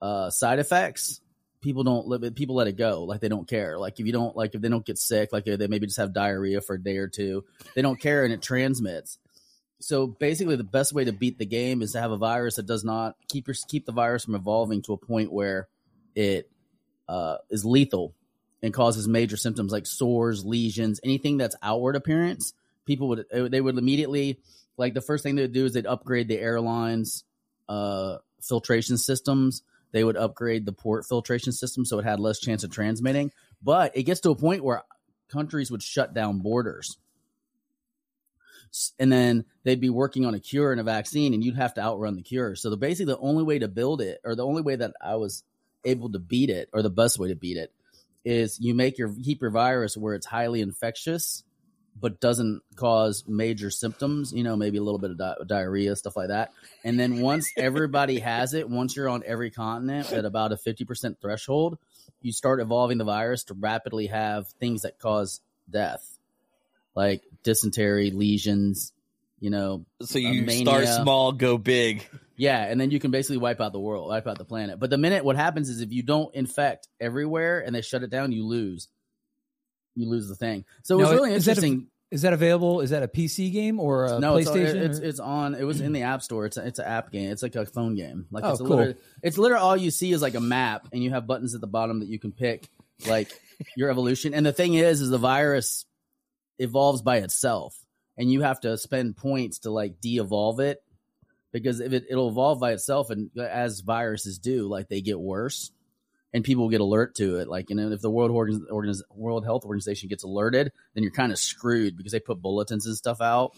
uh 0.00 0.30
side 0.30 0.58
effects 0.58 1.20
people 1.60 1.84
don't 1.84 2.08
let 2.08 2.34
people 2.34 2.56
let 2.56 2.66
it 2.66 2.76
go. 2.76 3.04
Like 3.04 3.20
they 3.20 3.28
don't 3.28 3.46
care. 3.46 3.78
Like 3.78 4.00
if 4.00 4.06
you 4.06 4.12
don't 4.12 4.34
like 4.36 4.54
if 4.54 4.60
they 4.60 4.68
don't 4.68 4.86
get 4.86 4.98
sick 4.98 5.32
like 5.32 5.44
they 5.44 5.66
maybe 5.68 5.86
just 5.86 5.98
have 5.98 6.14
diarrhea 6.14 6.60
for 6.60 6.74
a 6.74 6.82
day 6.82 6.96
or 6.96 7.08
two 7.08 7.44
they 7.74 7.82
don't 7.82 8.00
care 8.00 8.24
and 8.24 8.32
it 8.32 8.42
transmits. 8.42 9.18
So 9.80 10.06
basically 10.06 10.56
the 10.56 10.64
best 10.64 10.92
way 10.92 11.04
to 11.04 11.12
beat 11.12 11.38
the 11.38 11.46
game 11.46 11.82
is 11.82 11.92
to 11.92 12.00
have 12.00 12.12
a 12.12 12.16
virus 12.16 12.56
that 12.56 12.66
does 12.66 12.84
not 12.84 13.16
keep 13.28 13.48
your 13.48 13.56
keep 13.68 13.84
the 13.84 13.92
virus 13.92 14.24
from 14.24 14.34
evolving 14.34 14.80
to 14.82 14.92
a 14.92 14.96
point 14.96 15.32
where 15.32 15.68
it 16.14 16.50
uh, 17.08 17.38
is 17.50 17.64
lethal 17.64 18.14
and 18.62 18.72
causes 18.72 19.08
major 19.08 19.36
symptoms 19.36 19.72
like 19.72 19.86
sores 19.86 20.44
lesions 20.44 21.00
anything 21.02 21.36
that's 21.36 21.56
outward 21.62 21.96
appearance 21.96 22.54
people 22.86 23.08
would 23.08 23.24
they 23.30 23.60
would 23.60 23.76
immediately 23.76 24.38
like 24.76 24.94
the 24.94 25.00
first 25.00 25.22
thing 25.22 25.34
they 25.34 25.42
would 25.42 25.52
do 25.52 25.64
is 25.64 25.72
they'd 25.72 25.86
upgrade 25.86 26.28
the 26.28 26.38
airlines 26.38 27.24
uh 27.68 28.18
filtration 28.40 28.96
systems 28.96 29.62
they 29.92 30.02
would 30.02 30.16
upgrade 30.16 30.66
the 30.66 30.72
port 30.72 31.04
filtration 31.06 31.52
system 31.52 31.84
so 31.84 31.98
it 31.98 32.04
had 32.04 32.18
less 32.18 32.38
chance 32.38 32.64
of 32.64 32.70
transmitting. 32.70 33.30
But 33.62 33.96
it 33.96 34.02
gets 34.02 34.20
to 34.22 34.30
a 34.30 34.34
point 34.34 34.64
where 34.64 34.82
countries 35.28 35.70
would 35.70 35.82
shut 35.82 36.14
down 36.14 36.40
borders. 36.40 36.96
And 38.98 39.12
then 39.12 39.44
they'd 39.64 39.80
be 39.80 39.90
working 39.90 40.24
on 40.24 40.34
a 40.34 40.40
cure 40.40 40.72
and 40.72 40.80
a 40.80 40.84
vaccine, 40.84 41.34
and 41.34 41.44
you'd 41.44 41.56
have 41.56 41.74
to 41.74 41.82
outrun 41.82 42.16
the 42.16 42.22
cure. 42.22 42.56
So 42.56 42.70
the 42.70 42.78
basically 42.78 43.12
the 43.12 43.20
only 43.20 43.44
way 43.44 43.58
to 43.58 43.68
build 43.68 44.00
it, 44.00 44.18
or 44.24 44.34
the 44.34 44.46
only 44.46 44.62
way 44.62 44.76
that 44.76 44.94
I 45.00 45.16
was 45.16 45.44
able 45.84 46.10
to 46.12 46.18
beat 46.18 46.50
it, 46.50 46.68
or 46.72 46.82
the 46.82 46.90
best 46.90 47.18
way 47.18 47.28
to 47.28 47.34
beat 47.34 47.56
it, 47.56 47.72
is 48.24 48.58
you 48.60 48.74
make 48.74 48.98
your 48.98 49.14
keep 49.22 49.40
your 49.40 49.50
virus 49.50 49.96
where 49.96 50.14
it's 50.14 50.26
highly 50.26 50.60
infectious, 50.60 51.44
but 51.98 52.20
doesn't 52.20 52.62
cause 52.76 53.24
major 53.26 53.70
symptoms. 53.70 54.32
You 54.32 54.44
know, 54.44 54.56
maybe 54.56 54.78
a 54.78 54.82
little 54.82 54.98
bit 54.98 55.10
of 55.10 55.18
di- 55.18 55.36
diarrhea, 55.46 55.96
stuff 55.96 56.16
like 56.16 56.28
that. 56.28 56.52
And 56.84 56.98
then 56.98 57.20
once 57.20 57.50
everybody 57.56 58.20
has 58.20 58.54
it, 58.54 58.68
once 58.68 58.96
you're 58.96 59.08
on 59.08 59.22
every 59.26 59.50
continent 59.50 60.12
at 60.12 60.24
about 60.24 60.52
a 60.52 60.56
50% 60.56 61.16
threshold, 61.20 61.78
you 62.20 62.32
start 62.32 62.60
evolving 62.60 62.98
the 62.98 63.04
virus 63.04 63.44
to 63.44 63.54
rapidly 63.54 64.06
have 64.06 64.48
things 64.60 64.82
that 64.82 64.98
cause 64.98 65.40
death, 65.68 66.18
like 66.94 67.22
dysentery, 67.42 68.10
lesions, 68.10 68.92
you 69.40 69.50
know. 69.50 69.84
so 70.02 70.18
you 70.18 70.42
uh, 70.42 70.46
mania. 70.46 70.64
start 70.64 70.86
small, 70.86 71.32
go 71.32 71.58
big. 71.58 72.06
Yeah, 72.36 72.62
and 72.64 72.80
then 72.80 72.90
you 72.90 72.98
can 72.98 73.10
basically 73.10 73.36
wipe 73.38 73.60
out 73.60 73.72
the 73.72 73.80
world, 73.80 74.08
wipe 74.08 74.26
out 74.26 74.38
the 74.38 74.44
planet. 74.44 74.78
But 74.78 74.90
the 74.90 74.98
minute 74.98 75.24
what 75.24 75.36
happens 75.36 75.68
is 75.68 75.80
if 75.80 75.92
you 75.92 76.02
don't 76.02 76.34
infect 76.34 76.88
everywhere 77.00 77.60
and 77.60 77.74
they 77.74 77.82
shut 77.82 78.02
it 78.02 78.10
down, 78.10 78.32
you 78.32 78.46
lose. 78.46 78.88
You 79.94 80.08
lose 80.08 80.28
the 80.28 80.34
thing. 80.34 80.64
So 80.82 80.98
it 80.98 81.02
was 81.02 81.10
really 81.12 81.34
is 81.34 81.44
that 81.44 81.58
a- 81.58 81.60
interesting. 81.60 81.88
Is 82.10 82.22
that 82.22 82.34
available? 82.34 82.82
Is 82.82 82.90
that 82.90 83.02
a 83.02 83.08
PC 83.08 83.50
game 83.52 83.80
or 83.80 84.04
a 84.04 84.18
no, 84.20 84.36
it's, 84.36 84.50
PlayStation? 84.50 84.74
it's 84.74 85.00
or- 85.00 85.04
it's 85.04 85.20
on. 85.20 85.54
It 85.54 85.64
was 85.64 85.80
in 85.80 85.92
the 85.94 86.02
App 86.02 86.22
Store. 86.22 86.44
It's 86.44 86.58
a, 86.58 86.66
it's 86.66 86.78
an 86.78 86.84
app 86.84 87.10
game. 87.10 87.30
It's 87.30 87.42
like 87.42 87.54
a 87.54 87.64
phone 87.64 87.94
game. 87.94 88.26
Like 88.30 88.44
Oh, 88.44 88.50
it's 88.52 88.60
a 88.60 88.64
cool. 88.64 88.76
literally, 88.76 88.98
it's 89.22 89.38
literally 89.38 89.62
all 89.62 89.76
you 89.76 89.90
see 89.90 90.12
is 90.12 90.20
like 90.20 90.34
a 90.34 90.40
map, 90.40 90.88
and 90.92 91.02
you 91.02 91.10
have 91.10 91.26
buttons 91.26 91.54
at 91.54 91.62
the 91.62 91.66
bottom 91.66 92.00
that 92.00 92.08
you 92.08 92.18
can 92.18 92.32
pick, 92.32 92.68
like 93.06 93.30
your 93.76 93.90
evolution. 93.90 94.34
And 94.34 94.44
the 94.44 94.52
thing 94.52 94.74
is, 94.74 95.00
is 95.00 95.08
the 95.08 95.16
virus 95.18 95.86
evolves 96.58 97.00
by 97.00 97.18
itself, 97.18 97.74
and 98.18 98.30
you 98.30 98.42
have 98.42 98.60
to 98.60 98.76
spend 98.76 99.16
points 99.16 99.60
to 99.60 99.70
like 99.70 100.00
de-evolve 100.00 100.60
it 100.60 100.82
because 101.52 101.80
if 101.80 101.92
it 101.92 102.04
it'll 102.10 102.28
evolve 102.28 102.60
by 102.60 102.72
itself, 102.72 103.10
and 103.10 103.30
as 103.38 103.80
viruses 103.80 104.38
do, 104.38 104.68
like 104.68 104.88
they 104.88 105.00
get 105.00 105.18
worse. 105.20 105.70
And 106.34 106.42
people 106.42 106.70
get 106.70 106.80
alert 106.80 107.16
to 107.16 107.36
it, 107.40 107.48
like 107.48 107.68
you 107.68 107.76
know, 107.76 107.92
if 107.92 108.00
the 108.00 108.10
World 108.10 108.30
Organ- 108.30 108.66
Organiz- 108.70 109.02
World 109.14 109.44
Health 109.44 109.66
Organization 109.66 110.08
gets 110.08 110.24
alerted, 110.24 110.72
then 110.94 111.02
you're 111.02 111.12
kind 111.12 111.30
of 111.30 111.38
screwed 111.38 111.94
because 111.94 112.12
they 112.12 112.20
put 112.20 112.40
bulletins 112.40 112.86
and 112.86 112.96
stuff 112.96 113.20
out 113.20 113.52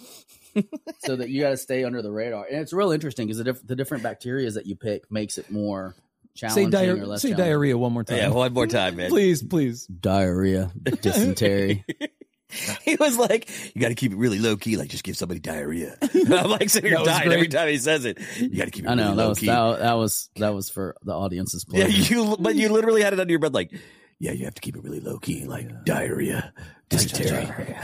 so 1.05 1.15
that 1.15 1.29
you 1.29 1.41
got 1.41 1.51
to 1.51 1.57
stay 1.57 1.85
under 1.85 2.03
the 2.03 2.11
radar. 2.11 2.45
And 2.51 2.61
it's 2.61 2.73
real 2.73 2.91
interesting 2.91 3.29
because 3.29 3.39
the, 3.39 3.45
diff- 3.45 3.65
the 3.65 3.77
different 3.77 4.03
bacteria 4.03 4.51
that 4.51 4.67
you 4.67 4.75
pick 4.75 5.09
makes 5.09 5.39
it 5.39 5.53
more 5.53 5.95
say 6.35 6.49
challenging 6.49 6.67
or 6.67 6.71
diarrhea. 6.71 7.07
less 7.07 7.23
Say 7.23 7.33
diarrhea 7.35 7.79
one 7.79 7.93
more 7.93 8.03
time. 8.03 8.17
Yeah, 8.17 8.31
one 8.31 8.53
more 8.53 8.67
time, 8.67 8.97
man. 8.97 9.09
please, 9.09 9.41
please. 9.41 9.87
Diarrhea, 9.87 10.73
dysentery. 11.01 11.85
he 12.83 12.97
was 12.97 13.17
like, 13.19 13.49
"You 13.75 13.81
got 13.81 13.89
to 13.89 13.95
keep 13.95 14.13
it 14.13 14.17
really 14.17 14.39
low 14.39 14.57
key. 14.57 14.77
Like, 14.77 14.89
just 14.89 15.05
give 15.05 15.17
somebody 15.17 15.41
diarrhea." 15.41 15.97
I'm 16.15 16.51
like 16.51 16.71
sitting 16.71 16.91
here 16.91 16.99
That 16.99 17.07
dying 17.07 17.29
great. 17.29 17.35
every 17.37 17.49
time 17.49 17.69
he 17.69 17.79
says 17.79 18.05
it. 18.05 18.19
You 18.39 18.57
got 18.57 18.67
to 18.67 18.71
keep 18.71 18.85
it 18.85 18.89
I 18.89 18.95
know 18.95 19.05
really 19.05 19.17
that 19.17 19.23
low 19.23 19.29
was 19.31 19.39
key. 19.39 19.47
that, 19.47 19.79
that 19.81 19.93
was 19.95 20.31
that 20.37 20.55
was 20.55 20.71
for 20.71 20.97
the 21.03 21.13
audience's 21.13 21.65
yeah, 21.69 21.85
pleasure. 21.87 22.15
you. 22.15 22.37
But 22.39 22.55
you 22.57 22.69
literally 22.71 23.03
had 23.03 23.13
it 23.13 23.21
under 23.21 23.31
your 23.33 23.39
breath, 23.41 23.53
like, 23.55 23.73
"Yeah, 24.19 24.33
you 24.33 24.45
have 24.45 24.55
to 24.55 24.61
keep 24.61 24.77
it 24.77 24.83
really 24.85 25.01
low 25.01 25.19
key, 25.19 25.45
like 25.45 25.85
diarrhea, 25.85 26.53
dysentery, 26.89 27.75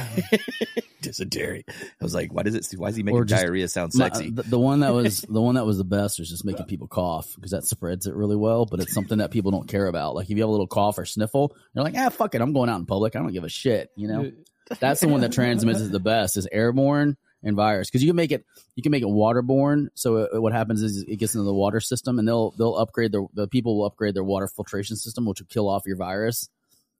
dysentery." 1.00 1.64
I 1.68 2.04
was 2.04 2.14
like, 2.14 2.32
"Why 2.32 2.42
does 2.42 2.54
it? 2.54 2.66
Why 2.78 2.88
is 2.88 2.96
he 2.96 3.02
making 3.02 3.26
just- 3.26 3.42
diarrhea 3.42 3.68
sound 3.68 3.92
My- 3.94 4.06
sexy?" 4.06 4.30
the, 4.30 4.42
the 4.42 4.58
one 4.58 4.80
that 4.80 4.92
was 4.92 5.22
the 5.22 5.40
one 5.40 5.54
that 5.56 5.66
was 5.66 5.78
the 5.78 5.84
best 5.84 6.18
was 6.18 6.28
just 6.28 6.44
making 6.44 6.66
people 6.66 6.88
cough 6.88 7.32
because 7.34 7.50
that 7.52 7.64
spreads 7.64 8.06
it 8.06 8.14
really 8.14 8.36
well. 8.36 8.66
But 8.66 8.80
it's 8.80 8.94
something 8.94 9.18
that 9.18 9.30
people 9.30 9.50
don't 9.50 9.68
care 9.68 9.86
about. 9.86 10.14
Like 10.14 10.26
if 10.30 10.36
you 10.36 10.42
have 10.42 10.48
a 10.48 10.52
little 10.52 10.66
cough 10.66 10.98
or 10.98 11.04
sniffle, 11.04 11.54
you're 11.74 11.84
like, 11.84 11.94
ah, 11.96 12.08
fuck 12.10 12.34
it, 12.34 12.40
I'm 12.40 12.52
going 12.52 12.68
out 12.70 12.78
in 12.78 12.86
public. 12.86 13.16
I 13.16 13.20
don't 13.20 13.32
give 13.32 13.44
a 13.44 13.48
shit. 13.48 13.90
You 13.96 14.08
know, 14.08 14.32
that's 14.78 15.00
the 15.00 15.08
one 15.08 15.20
that 15.22 15.32
transmits 15.32 15.80
is 15.80 15.90
the 15.90 16.00
best 16.00 16.36
is 16.36 16.46
airborne 16.50 17.16
and 17.42 17.56
virus 17.56 17.88
because 17.88 18.02
you 18.02 18.08
can 18.10 18.16
make 18.16 18.32
it 18.32 18.44
you 18.76 18.82
can 18.82 18.92
make 18.92 19.02
it 19.02 19.08
waterborne. 19.08 19.88
So 19.94 20.16
it, 20.18 20.40
what 20.40 20.52
happens 20.52 20.82
is 20.82 21.02
it 21.02 21.16
gets 21.16 21.34
into 21.34 21.44
the 21.44 21.54
water 21.54 21.80
system 21.80 22.18
and 22.18 22.26
they'll 22.26 22.50
they'll 22.52 22.76
upgrade 22.76 23.12
their 23.12 23.22
the 23.32 23.48
people 23.48 23.78
will 23.78 23.86
upgrade 23.86 24.14
their 24.14 24.24
water 24.24 24.48
filtration 24.48 24.96
system, 24.96 25.26
which 25.26 25.40
will 25.40 25.48
kill 25.48 25.68
off 25.68 25.84
your 25.86 25.96
virus. 25.96 26.48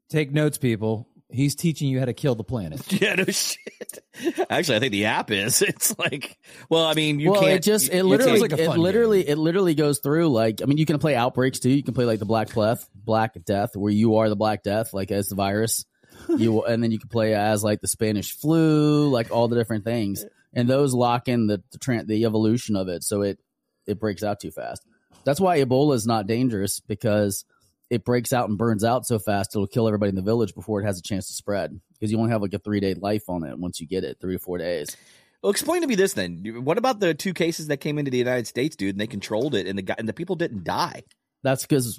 Take 0.08 0.32
notes, 0.32 0.58
people. 0.58 1.06
He's 1.32 1.54
teaching 1.54 1.88
you 1.88 2.00
how 2.00 2.06
to 2.06 2.12
kill 2.12 2.34
the 2.34 2.42
planet. 2.42 2.92
yeah, 3.00 3.14
no 3.14 3.24
shit. 3.24 4.02
Actually, 4.50 4.76
I 4.76 4.80
think 4.80 4.90
the 4.90 5.04
app 5.04 5.30
is. 5.30 5.62
It's 5.68 5.96
like, 5.96 6.36
well, 6.68 6.84
I 6.84 6.94
mean, 6.94 7.20
you 7.20 7.30
well, 7.30 7.42
can't. 7.42 7.52
it 7.52 7.62
just 7.62 7.92
it 7.92 8.02
literally 8.02 8.40
like 8.40 8.52
a 8.52 8.60
it 8.60 8.66
fun 8.66 8.78
literally 8.78 9.28
it 9.28 9.38
literally 9.38 9.76
goes 9.76 10.00
through 10.00 10.28
like 10.28 10.60
I 10.62 10.64
mean 10.66 10.78
you 10.78 10.86
can 10.86 10.98
play 10.98 11.14
outbreaks 11.14 11.60
too. 11.60 11.70
You 11.70 11.84
can 11.84 11.94
play 11.94 12.06
like 12.06 12.18
the 12.18 12.24
Black 12.24 12.52
Death, 12.52 12.88
Black 12.94 13.36
Death, 13.44 13.76
where 13.76 13.92
you 13.92 14.16
are 14.16 14.28
the 14.28 14.36
Black 14.36 14.62
Death, 14.62 14.92
like 14.92 15.12
as 15.12 15.28
the 15.28 15.36
virus. 15.36 15.84
You 16.38 16.64
and 16.64 16.82
then 16.82 16.90
you 16.90 16.98
can 16.98 17.08
play 17.08 17.34
as 17.34 17.62
like 17.64 17.80
the 17.80 17.88
Spanish 17.88 18.36
flu, 18.36 19.08
like 19.08 19.30
all 19.30 19.48
the 19.48 19.56
different 19.56 19.84
things, 19.84 20.24
and 20.52 20.68
those 20.68 20.94
lock 20.94 21.28
in 21.28 21.46
the 21.46 21.62
the, 21.72 21.78
tran 21.78 22.06
the 22.06 22.24
evolution 22.24 22.76
of 22.76 22.88
it, 22.88 23.02
so 23.02 23.22
it 23.22 23.38
it 23.86 24.00
breaks 24.00 24.22
out 24.22 24.40
too 24.40 24.50
fast. 24.50 24.82
That's 25.24 25.40
why 25.40 25.60
Ebola 25.60 25.94
is 25.94 26.06
not 26.06 26.26
dangerous 26.26 26.80
because 26.80 27.44
it 27.90 28.04
breaks 28.04 28.32
out 28.32 28.48
and 28.48 28.56
burns 28.56 28.84
out 28.84 29.04
so 29.04 29.18
fast 29.18 29.54
it'll 29.54 29.66
kill 29.66 29.88
everybody 29.88 30.10
in 30.10 30.14
the 30.14 30.22
village 30.22 30.54
before 30.54 30.80
it 30.80 30.84
has 30.84 30.98
a 30.98 31.02
chance 31.02 31.26
to 31.26 31.34
spread 31.34 31.78
because 31.92 32.10
you 32.10 32.18
only 32.18 32.30
have 32.30 32.40
like 32.40 32.54
a 32.54 32.58
three 32.58 32.80
day 32.80 32.94
life 32.94 33.28
on 33.28 33.44
it 33.44 33.58
once 33.58 33.80
you 33.80 33.86
get 33.86 34.04
it 34.04 34.18
three 34.20 34.36
to 34.36 34.38
four 34.38 34.58
days. 34.58 34.96
Well, 35.42 35.50
explain 35.50 35.80
to 35.80 35.86
me 35.86 35.94
this 35.94 36.12
then. 36.12 36.44
What 36.64 36.76
about 36.76 37.00
the 37.00 37.14
two 37.14 37.32
cases 37.32 37.68
that 37.68 37.78
came 37.78 37.98
into 37.98 38.10
the 38.10 38.18
United 38.18 38.46
States, 38.46 38.76
dude, 38.76 38.90
and 38.94 39.00
they 39.00 39.06
controlled 39.06 39.54
it, 39.54 39.66
and 39.66 39.78
the 39.78 39.82
guy 39.82 39.94
and 39.98 40.08
the 40.08 40.12
people 40.12 40.36
didn't 40.36 40.64
die? 40.64 41.02
That's 41.42 41.62
because 41.62 41.98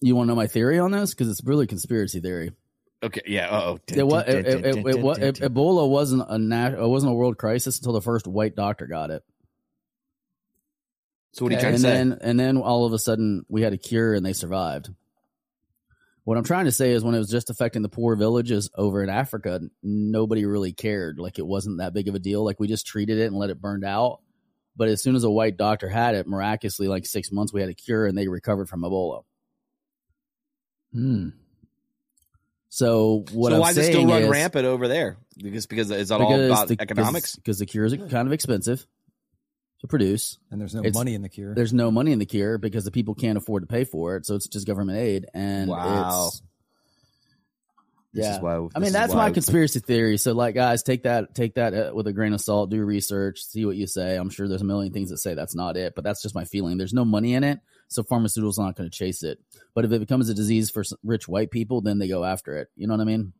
you 0.00 0.14
want 0.14 0.28
to 0.28 0.28
know 0.28 0.36
my 0.36 0.46
theory 0.46 0.78
on 0.78 0.92
this 0.92 1.10
because 1.10 1.28
it's 1.28 1.44
really 1.44 1.66
conspiracy 1.66 2.20
theory. 2.20 2.52
Okay, 3.02 3.22
yeah. 3.26 3.48
Oh, 3.50 3.78
It 3.88 4.06
was 4.06 4.24
it, 4.26 4.46
it, 4.46 4.64
it, 4.64 4.76
it, 4.76 5.34
Ebola 5.36 5.88
wasn't 5.88 6.24
a 6.28 6.38
nat- 6.38 6.74
it 6.74 6.88
wasn't 6.88 7.12
a 7.12 7.14
world 7.14 7.38
crisis 7.38 7.78
until 7.78 7.92
the 7.94 8.02
first 8.02 8.26
white 8.26 8.54
doctor 8.54 8.86
got 8.86 9.10
it. 9.10 9.22
So 11.32 11.44
what 11.44 11.52
are 11.52 11.54
you 11.54 11.60
trying 11.60 11.74
and 11.74 11.82
to 11.82 11.88
say? 11.88 12.18
and 12.28 12.38
then 12.38 12.56
all 12.58 12.84
of 12.84 12.92
a 12.92 12.98
sudden 12.98 13.44
we 13.48 13.62
had 13.62 13.72
a 13.72 13.78
cure 13.78 14.14
and 14.14 14.26
they 14.26 14.32
survived. 14.32 14.90
What 16.24 16.36
I'm 16.36 16.44
trying 16.44 16.66
to 16.66 16.72
say 16.72 16.90
is 16.90 17.02
when 17.02 17.14
it 17.14 17.18
was 17.18 17.30
just 17.30 17.50
affecting 17.50 17.82
the 17.82 17.88
poor 17.88 18.14
villages 18.16 18.68
over 18.74 19.02
in 19.02 19.08
Africa, 19.08 19.60
nobody 19.82 20.44
really 20.44 20.72
cared. 20.72 21.18
Like 21.18 21.38
it 21.38 21.46
wasn't 21.46 21.78
that 21.78 21.94
big 21.94 22.08
of 22.08 22.14
a 22.14 22.18
deal. 22.18 22.44
Like 22.44 22.60
we 22.60 22.68
just 22.68 22.86
treated 22.86 23.18
it 23.18 23.26
and 23.26 23.36
let 23.36 23.50
it 23.50 23.60
burn 23.60 23.84
out. 23.84 24.20
But 24.76 24.88
as 24.88 25.02
soon 25.02 25.16
as 25.16 25.24
a 25.24 25.30
white 25.30 25.56
doctor 25.56 25.88
had 25.88 26.14
it, 26.14 26.26
miraculously, 26.26 26.88
like 26.88 27.06
six 27.06 27.32
months, 27.32 27.52
we 27.52 27.60
had 27.60 27.70
a 27.70 27.74
cure 27.74 28.06
and 28.06 28.16
they 28.16 28.28
recovered 28.28 28.68
from 28.68 28.82
Ebola. 28.82 29.24
Hmm. 30.92 31.30
So 32.72 33.24
what 33.32 33.50
so 33.50 33.56
I'm 33.56 33.60
why 33.60 33.68
does 33.70 33.78
it 33.78 33.92
saying 33.92 34.06
still 34.06 34.08
run 34.08 34.22
is, 34.22 34.28
rampant 34.28 34.64
over 34.64 34.86
there? 34.88 35.18
Because 35.36 35.66
because 35.66 35.90
is 35.90 36.08
that 36.08 36.20
all 36.20 36.32
about 36.46 36.68
the, 36.68 36.76
economics? 36.80 37.34
Because 37.36 37.58
the 37.58 37.66
cure 37.66 37.84
is 37.84 37.94
kind 37.94 38.26
of 38.28 38.32
expensive 38.32 38.86
to 39.80 39.86
produce. 39.88 40.38
And 40.52 40.60
there's 40.60 40.74
no 40.74 40.80
It's- 40.80 40.94
money 40.94 41.14
in 41.14 41.22
the 41.22 41.28
cure. 41.28 41.52
there's 41.54 41.72
no 41.72 41.90
money 41.90 42.12
in 42.12 42.20
the 42.20 42.26
cure 42.26 42.58
because 42.58 42.84
the 42.84 42.90
people 42.92 43.14
can't 43.14 43.36
afford 43.36 43.64
to 43.64 43.66
pay 43.66 43.82
for 43.84 44.16
it, 44.16 44.24
so 44.24 44.36
it's 44.36 44.46
just 44.46 44.66
government 44.68 44.98
aid. 44.98 45.26
And 45.34 45.68
Wow. 45.68 46.28
it's 46.28 46.42
This 48.12 48.24
yeah. 48.24 48.36
is 48.36 48.42
why- 48.42 48.68
I 48.74 48.78
mean, 48.80 48.92
that's 48.92 49.14
my 49.14 49.30
conspiracy 49.30 49.78
theory. 49.80 50.16
So, 50.16 50.32
like, 50.32 50.54
guys, 50.56 50.82
take 50.82 51.04
that 51.04 51.32
take 51.34 51.54
that 51.54 51.74
uh, 51.74 51.92
with 51.94 52.06
a 52.08 52.12
grain 52.12 52.32
of 52.32 52.40
salt. 52.40 52.68
Do 52.70 52.84
research, 52.84 53.42
see 53.44 53.64
what 53.64 53.76
you 53.76 53.86
say. 53.86 54.16
I'm 54.16 54.30
sure 54.30 54.48
there's 54.48 54.62
a 54.62 54.64
million 54.64 54.92
things 54.92 55.10
that 55.10 55.18
say 55.18 55.34
that's 55.34 55.54
not 55.54 55.76
it, 55.76 55.94
but 55.94 56.02
that's 56.04 56.20
just 56.22 56.34
my 56.34 56.44
feeling. 56.44 56.76
There's 56.76 56.92
no 56.92 57.04
money 57.04 57.34
in 57.34 57.44
it, 57.44 57.60
so 57.90 58.02
pharmaceuticals 58.02 58.58
are 58.58 58.64
not 58.66 58.76
going 58.76 58.88
to 58.88 58.96
chase 58.96 59.22
it. 59.22 59.38
But 59.74 59.84
if 59.84 59.92
it 59.92 59.98
becomes 60.00 60.28
a 60.28 60.34
disease 60.34 60.70
for 60.70 60.82
rich 61.04 61.28
white 61.28 61.50
people, 61.50 61.80
then 61.82 61.98
they 61.98 62.08
go 62.08 62.24
after 62.24 62.56
it. 62.56 62.68
You 62.76 62.86
know 62.86 62.94
what 62.94 63.00
I 63.02 63.04
mean? 63.04 63.32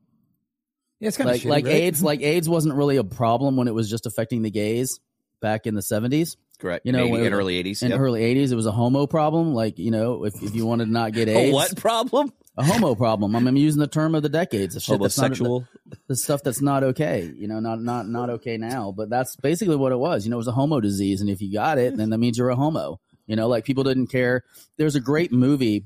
yeah, 0.98 1.08
it's 1.08 1.16
kind 1.16 1.30
Like, 1.30 1.40
of 1.44 1.46
like 1.50 1.66
AIDS, 1.66 2.02
like 2.02 2.20
AIDS 2.20 2.48
wasn't 2.48 2.74
really 2.74 2.96
a 2.96 3.04
problem 3.04 3.56
when 3.56 3.68
it 3.68 3.74
was 3.74 3.88
just 3.88 4.06
affecting 4.06 4.42
the 4.42 4.50
gays 4.50 5.00
back 5.40 5.66
in 5.66 5.74
the 5.74 5.80
70s. 5.80 6.36
Correct. 6.58 6.84
you 6.84 6.92
know, 6.92 7.04
in, 7.06 7.10
when- 7.10 7.24
in 7.24 7.32
early 7.32 7.56
eighties. 7.56 7.82
In 7.82 7.90
Yep. 7.90 8.00
early 8.00 8.20
80s, 8.20 8.52
it 8.52 8.54
was 8.56 8.66
a 8.66 8.72
homo 8.72 9.06
problem. 9.06 9.54
Like, 9.54 9.78
you 9.78 9.90
know, 9.90 10.24
if, 10.26 10.42
if 10.42 10.54
you 10.54 10.66
wanted 10.66 10.86
to 10.86 10.90
not 10.92 11.12
get 11.12 11.28
A 11.30 11.36
AIDS, 11.38 11.54
what 11.54 11.74
problem? 11.78 12.32
a 12.58 12.62
homo 12.64 12.94
problem. 12.94 13.34
I 13.34 13.38
mean, 13.38 13.48
I'm 13.48 13.56
using 13.56 13.80
the 13.80 13.86
term 13.86 14.14
of 14.14 14.22
the 14.22 14.28
decades. 14.28 14.74
The 14.74 14.80
shit 14.80 15.00
that's 15.00 15.16
not- 15.16 15.22
Homosexual. 15.28 15.66
the 16.08 16.16
stuff 16.16 16.42
that's 16.42 16.60
not 16.60 16.82
okay. 16.84 17.32
You 17.34 17.48
know, 17.48 17.60
not 17.60 17.80
not 17.80 18.06
not 18.08 18.28
okay 18.30 18.58
now. 18.58 18.92
But 18.94 19.08
that's 19.08 19.36
basically 19.36 19.76
what 19.76 19.92
it 19.92 19.98
was. 19.98 20.26
You 20.26 20.30
know, 20.30 20.36
it 20.36 20.44
was 20.44 20.48
a 20.48 20.52
homo 20.52 20.80
disease, 20.80 21.22
and 21.22 21.30
if 21.30 21.40
you 21.40 21.50
got 21.50 21.78
it, 21.78 21.96
then 21.96 22.10
that 22.10 22.18
means 22.18 22.36
you're 22.36 22.50
a 22.50 22.56
homo. 22.56 23.00
You 23.30 23.36
know, 23.36 23.46
like 23.46 23.64
people 23.64 23.84
didn't 23.84 24.08
care. 24.08 24.42
There's 24.76 24.96
a 24.96 25.00
great 25.00 25.30
movie 25.30 25.84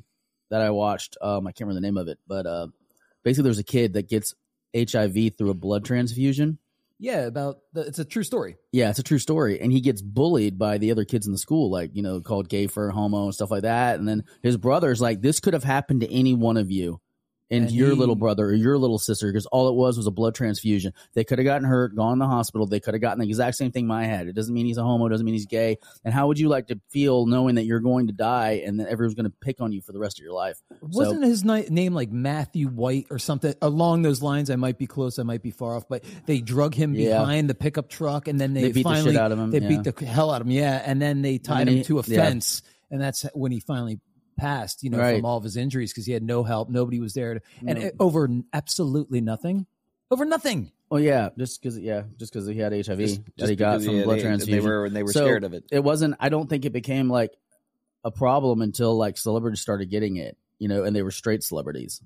that 0.49 0.63
I 0.63 0.71
watched. 0.71 1.19
Um, 1.21 1.47
I 1.47 1.53
can't 1.53 1.69
remember 1.69 1.81
the 1.83 1.87
name 1.87 1.99
of 1.99 2.09
it, 2.09 2.19
but 2.27 2.47
uh, 2.47 2.69
basically, 3.23 3.45
there's 3.45 3.59
a 3.59 3.65
kid 3.65 3.93
that 3.93 4.09
gets 4.09 4.33
HIV 4.75 5.37
through 5.37 5.51
a 5.51 5.55
blood 5.55 5.85
transfusion. 5.85 6.59
yeah, 6.99 7.27
about 7.27 7.59
the, 7.75 7.83
it's 7.83 7.99
a 7.99 8.05
true 8.05 8.23
story. 8.23 8.57
Yeah, 8.73 8.89
it's 8.89 8.99
a 8.99 9.03
true 9.03 9.19
story. 9.19 9.61
And 9.61 9.71
he 9.71 9.81
gets 9.83 10.01
bullied 10.01 10.59
by 10.59 10.79
the 10.79 10.91
other 10.91 11.05
kids 11.05 11.27
in 11.27 11.33
the 11.33 11.39
school, 11.39 11.71
like, 11.71 11.91
you 11.95 12.03
know, 12.03 12.21
called 12.21 12.49
gay 12.49 12.67
for 12.67 12.91
homo 12.91 13.25
and 13.25 13.35
stuff 13.35 13.51
like 13.51 13.63
that. 13.63 13.99
And 13.99 14.09
then 14.09 14.25
his 14.43 14.57
brother's 14.57 15.01
like, 15.01 15.21
this 15.21 15.41
could 15.41 15.55
have 15.55 15.65
happened 15.65 16.01
to 16.01 16.11
any 16.11 16.35
one 16.35 16.57
of 16.57 16.71
you. 16.71 17.01
And, 17.51 17.65
And 17.65 17.73
your 17.73 17.91
he- 17.91 17.95
little 17.97 18.15
brother 18.17 18.47
or 18.47 18.55
your 18.55 18.79
little 18.79 18.99
sister, 18.99 19.27
because 19.31 19.45
all 19.47 19.69
it 19.69 19.75
was 19.75 19.99
was 19.99 20.07
a 20.07 20.11
blood 20.11 20.35
transfusion. 20.35 20.95
They 21.13 21.25
could 21.25 21.39
have 21.39 21.45
gotten 21.45 21.69
hurt, 21.69 21.95
gone 21.95 22.17
to 22.17 22.23
the 22.25 22.27
hospital. 22.27 22.67
They 22.67 22.81
could 22.81 22.95
have 22.95 23.03
gotten 23.03 23.21
the 23.21 23.27
exact 23.29 23.57
same 23.59 23.71
thing 23.71 23.87
my 23.87 24.05
had. 24.07 24.29
It 24.29 24.35
doesn't 24.35 24.53
mean 24.55 24.65
he's 24.65 24.79
a 24.79 24.83
homo, 24.83 25.09
doesn't 25.11 25.25
mean 25.27 25.35
he's 25.35 25.45
gay. 25.47 25.77
And 26.07 26.15
how 26.15 26.27
would 26.29 26.39
you 26.39 26.49
like 26.49 26.69
to 26.69 26.81
feel 26.89 27.27
knowing 27.27 27.57
that 27.57 27.65
you're 27.65 27.81
going 27.81 28.07
to 28.07 28.15
die 28.15 28.63
and 28.65 28.81
that 28.81 28.89
everyone's 28.89 29.15
going 29.15 29.27
to 29.31 29.37
pick 29.43 29.61
on 29.61 29.73
you 29.73 29.83
for 29.83 29.93
the 29.93 29.99
rest 29.99 30.19
of 30.19 30.25
your 30.25 30.33
life? 30.33 30.59
Wasn't 30.81 31.23
his 31.23 31.45
ni- 31.45 31.67
name 31.69 31.93
like 31.93 32.11
Matthew 32.11 32.69
White 32.69 33.09
or 33.11 33.19
something 33.19 33.55
along 33.61 34.03
those 34.03 34.23
lines? 34.23 34.49
I 34.49 34.57
might 34.57 34.79
be 34.79 34.87
close, 34.87 35.19
I 35.19 35.23
might 35.23 35.43
be 35.43 35.51
far 35.51 35.77
off, 35.77 35.85
but 35.87 36.03
they 36.25 36.41
drug 36.41 36.75
him 36.75 36.95
Yeah. 36.95 37.19
behind 37.19 37.51
the 37.51 37.55
pickup 37.55 37.91
truck, 37.91 38.27
and 38.27 38.41
then 38.41 38.55
they, 38.55 38.63
They 38.63 38.73
beat 38.73 38.83
the 38.85 38.89
finally 38.89 39.13
shit 39.13 39.21
out 39.21 39.33
of 39.33 39.39
him, 39.39 39.51
They 39.51 39.61
yeah. 39.61 39.69
beat 39.69 39.85
the 39.85 40.07
hell 40.07 40.31
out 40.31 40.41
of 40.41 40.47
him, 40.47 40.53
yeah, 40.53 40.83
and 40.85 41.01
then 41.01 41.21
they 41.21 41.37
tied 41.37 41.69
then 41.69 41.77
him 41.77 41.85
to 41.85 41.99
a 41.99 42.03
yeah. 42.07 42.25
fence, 42.25 42.63
and 42.91 43.01
that's 43.03 43.27
when 43.35 43.53
he 43.53 43.61
finally 43.61 44.01
passed. 44.37 44.83
You 44.83 44.91
know, 44.91 44.99
Right. 44.99 45.17
from 45.17 45.25
all 45.25 45.37
of 45.39 45.45
his 45.45 45.57
injuries 45.57 45.93
because 45.93 46.07
he 46.07 46.13
had 46.13 46.23
no 46.23 46.43
help, 46.43 46.69
nobody 46.71 47.01
was 47.01 47.15
there, 47.15 47.35
to, 47.35 47.41
and 47.67 47.79
No. 47.79 47.85
it- 47.87 47.97
over 48.01 48.29
absolutely 48.53 49.21
nothing, 49.21 49.67
over 50.11 50.25
nothing. 50.25 50.71
Oh 50.91 50.97
yeah, 50.99 51.31
just 51.39 51.61
because, 51.61 51.79
yeah, 51.79 52.03
just 52.19 52.33
because 52.33 52.47
he 52.47 52.57
had 52.59 52.73
HIV 52.73 52.99
Just- 53.01 53.25
that 53.25 53.37
just 53.39 53.51
he 53.51 53.57
got 53.57 53.83
from 53.83 53.97
yeah, 53.97 54.05
blood 54.05 54.19
they, 54.19 54.23
transfusion. 54.23 54.63
They 54.65 54.69
were, 54.69 54.85
and 54.87 54.95
they 54.95 55.03
were 55.03 55.13
So, 55.13 55.25
scared 55.25 55.45
of 55.45 55.53
it. 55.55 55.65
it 55.73 55.83
wasn't 55.83 56.15
i 56.21 56.29
don't 56.29 56.49
think 56.49 56.65
it 56.65 56.73
became 56.73 57.09
like 57.09 57.33
a 58.05 58.11
problem 58.11 58.61
until 58.63 58.95
like 58.97 59.17
celebrities 59.19 59.61
started 59.61 59.91
getting 59.91 60.17
it 60.17 60.37
you 60.59 60.69
know 60.69 60.85
and 60.85 60.95
they 60.95 61.03
were 61.03 61.11
straight 61.11 61.43
celebrities 61.43 62.01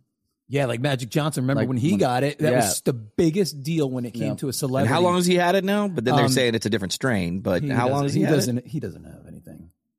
Yeah, 0.50 0.64
like 0.64 0.80
Magic 0.80 1.11
Johnson. 1.11 1.42
Remember 1.44 1.61
Like 1.61 1.68
when 1.68 1.76
he 1.76 1.90
when- 1.90 1.99
got 1.99 2.23
it? 2.23 2.38
That 2.38 2.52
yeah. 2.52 2.58
was 2.61 2.80
the 2.80 2.94
biggest 2.94 3.62
deal 3.62 3.90
when 3.90 4.06
it 4.06 4.12
came 4.14 4.28
Yeah. 4.30 4.35
to 4.37 4.47
a 4.47 4.49
And 4.49 4.54
celebrity. 4.54 4.88
how 4.94 5.02
long 5.02 5.16
has 5.16 5.26
he 5.26 5.35
had 5.35 5.54
it 5.56 5.62
now? 5.64 5.88
But 5.88 6.06
then 6.06 6.14
they're 6.16 6.25
Um, 6.25 6.30
saying 6.30 6.54
it's 6.54 6.64
a 6.64 6.70
different 6.70 6.92
strain. 6.94 7.40
But 7.40 7.62
how 7.64 7.90
long 7.90 8.04
doesn't- 8.04 8.04
has 8.04 8.14
he 8.14 8.20
he, 8.20 8.25
had 8.25 8.35
doesn't? 8.35 8.66
He 8.66 8.80
doesn't 8.80 9.04
have 9.04 9.12
anything. 9.26 9.27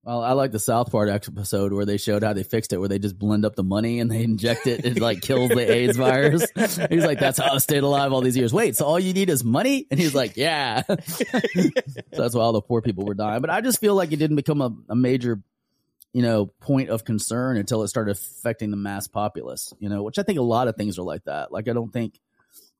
Well 0.09 0.23
i 0.23 0.31
like 0.31 0.51
the 0.51 0.59
south 0.59 0.91
park 0.91 1.09
episode 1.09 1.71
where 1.71 1.85
they 1.85 1.97
showed 1.97 2.23
how 2.23 2.33
they 2.33 2.41
fixed 2.41 2.73
it 2.73 2.77
where 2.77 2.89
they 2.89 2.97
just 2.97 3.17
blend 3.17 3.45
up 3.45 3.55
the 3.55 3.63
money 3.63 3.99
and 3.99 4.09
they 4.09 4.23
inject 4.23 4.65
it 4.65 4.83
it 4.83 4.99
like 4.99 5.21
kills 5.21 5.49
the 5.49 5.71
aids 5.71 5.97
virus. 5.97 6.47
He's 6.89 7.05
like 7.05 7.19
that's 7.19 7.37
how 7.37 7.53
i 7.53 7.57
stayed 7.59 7.83
alive 7.83 8.11
all 8.11 8.21
these 8.21 8.35
years. 8.35 8.51
Wait 8.51 8.75
so 8.75 8.85
all 8.85 8.99
you 8.99 9.13
need 9.13 9.29
is 9.29 9.43
money? 9.43 9.85
And 9.91 9.99
he's 9.99 10.15
like 10.15 10.35
yeah. 10.35 10.81
So 12.13 12.23
that's 12.23 12.33
why 12.33 12.41
all 12.41 12.53
the 12.53 12.61
poor 12.61 12.81
people 12.81 13.05
were 13.05 13.13
dying. 13.13 13.41
But 13.41 13.51
i 13.51 13.61
just 13.61 13.79
feel 13.79 13.93
like 13.95 14.11
it 14.11 14.17
didn't 14.17 14.35
become 14.35 14.61
a, 14.61 14.75
a 14.89 14.95
major 14.95 15.41
you 16.13 16.23
know 16.23 16.47
point 16.59 16.89
of 16.89 17.05
concern 17.05 17.57
until 17.57 17.83
it 17.83 17.87
started 17.89 18.11
affecting 18.11 18.71
the 18.71 18.77
mass 18.77 19.07
populace 19.07 19.75
you 19.79 19.89
know 19.89 20.01
which 20.01 20.17
i 20.17 20.23
think 20.23 20.39
a 20.39 20.41
lot 20.41 20.67
of 20.67 20.75
things 20.75 20.97
are 20.97 21.03
like 21.03 21.23
that. 21.25 21.51
Like 21.51 21.67
i 21.67 21.73
don't 21.73 21.93
think 21.93 22.19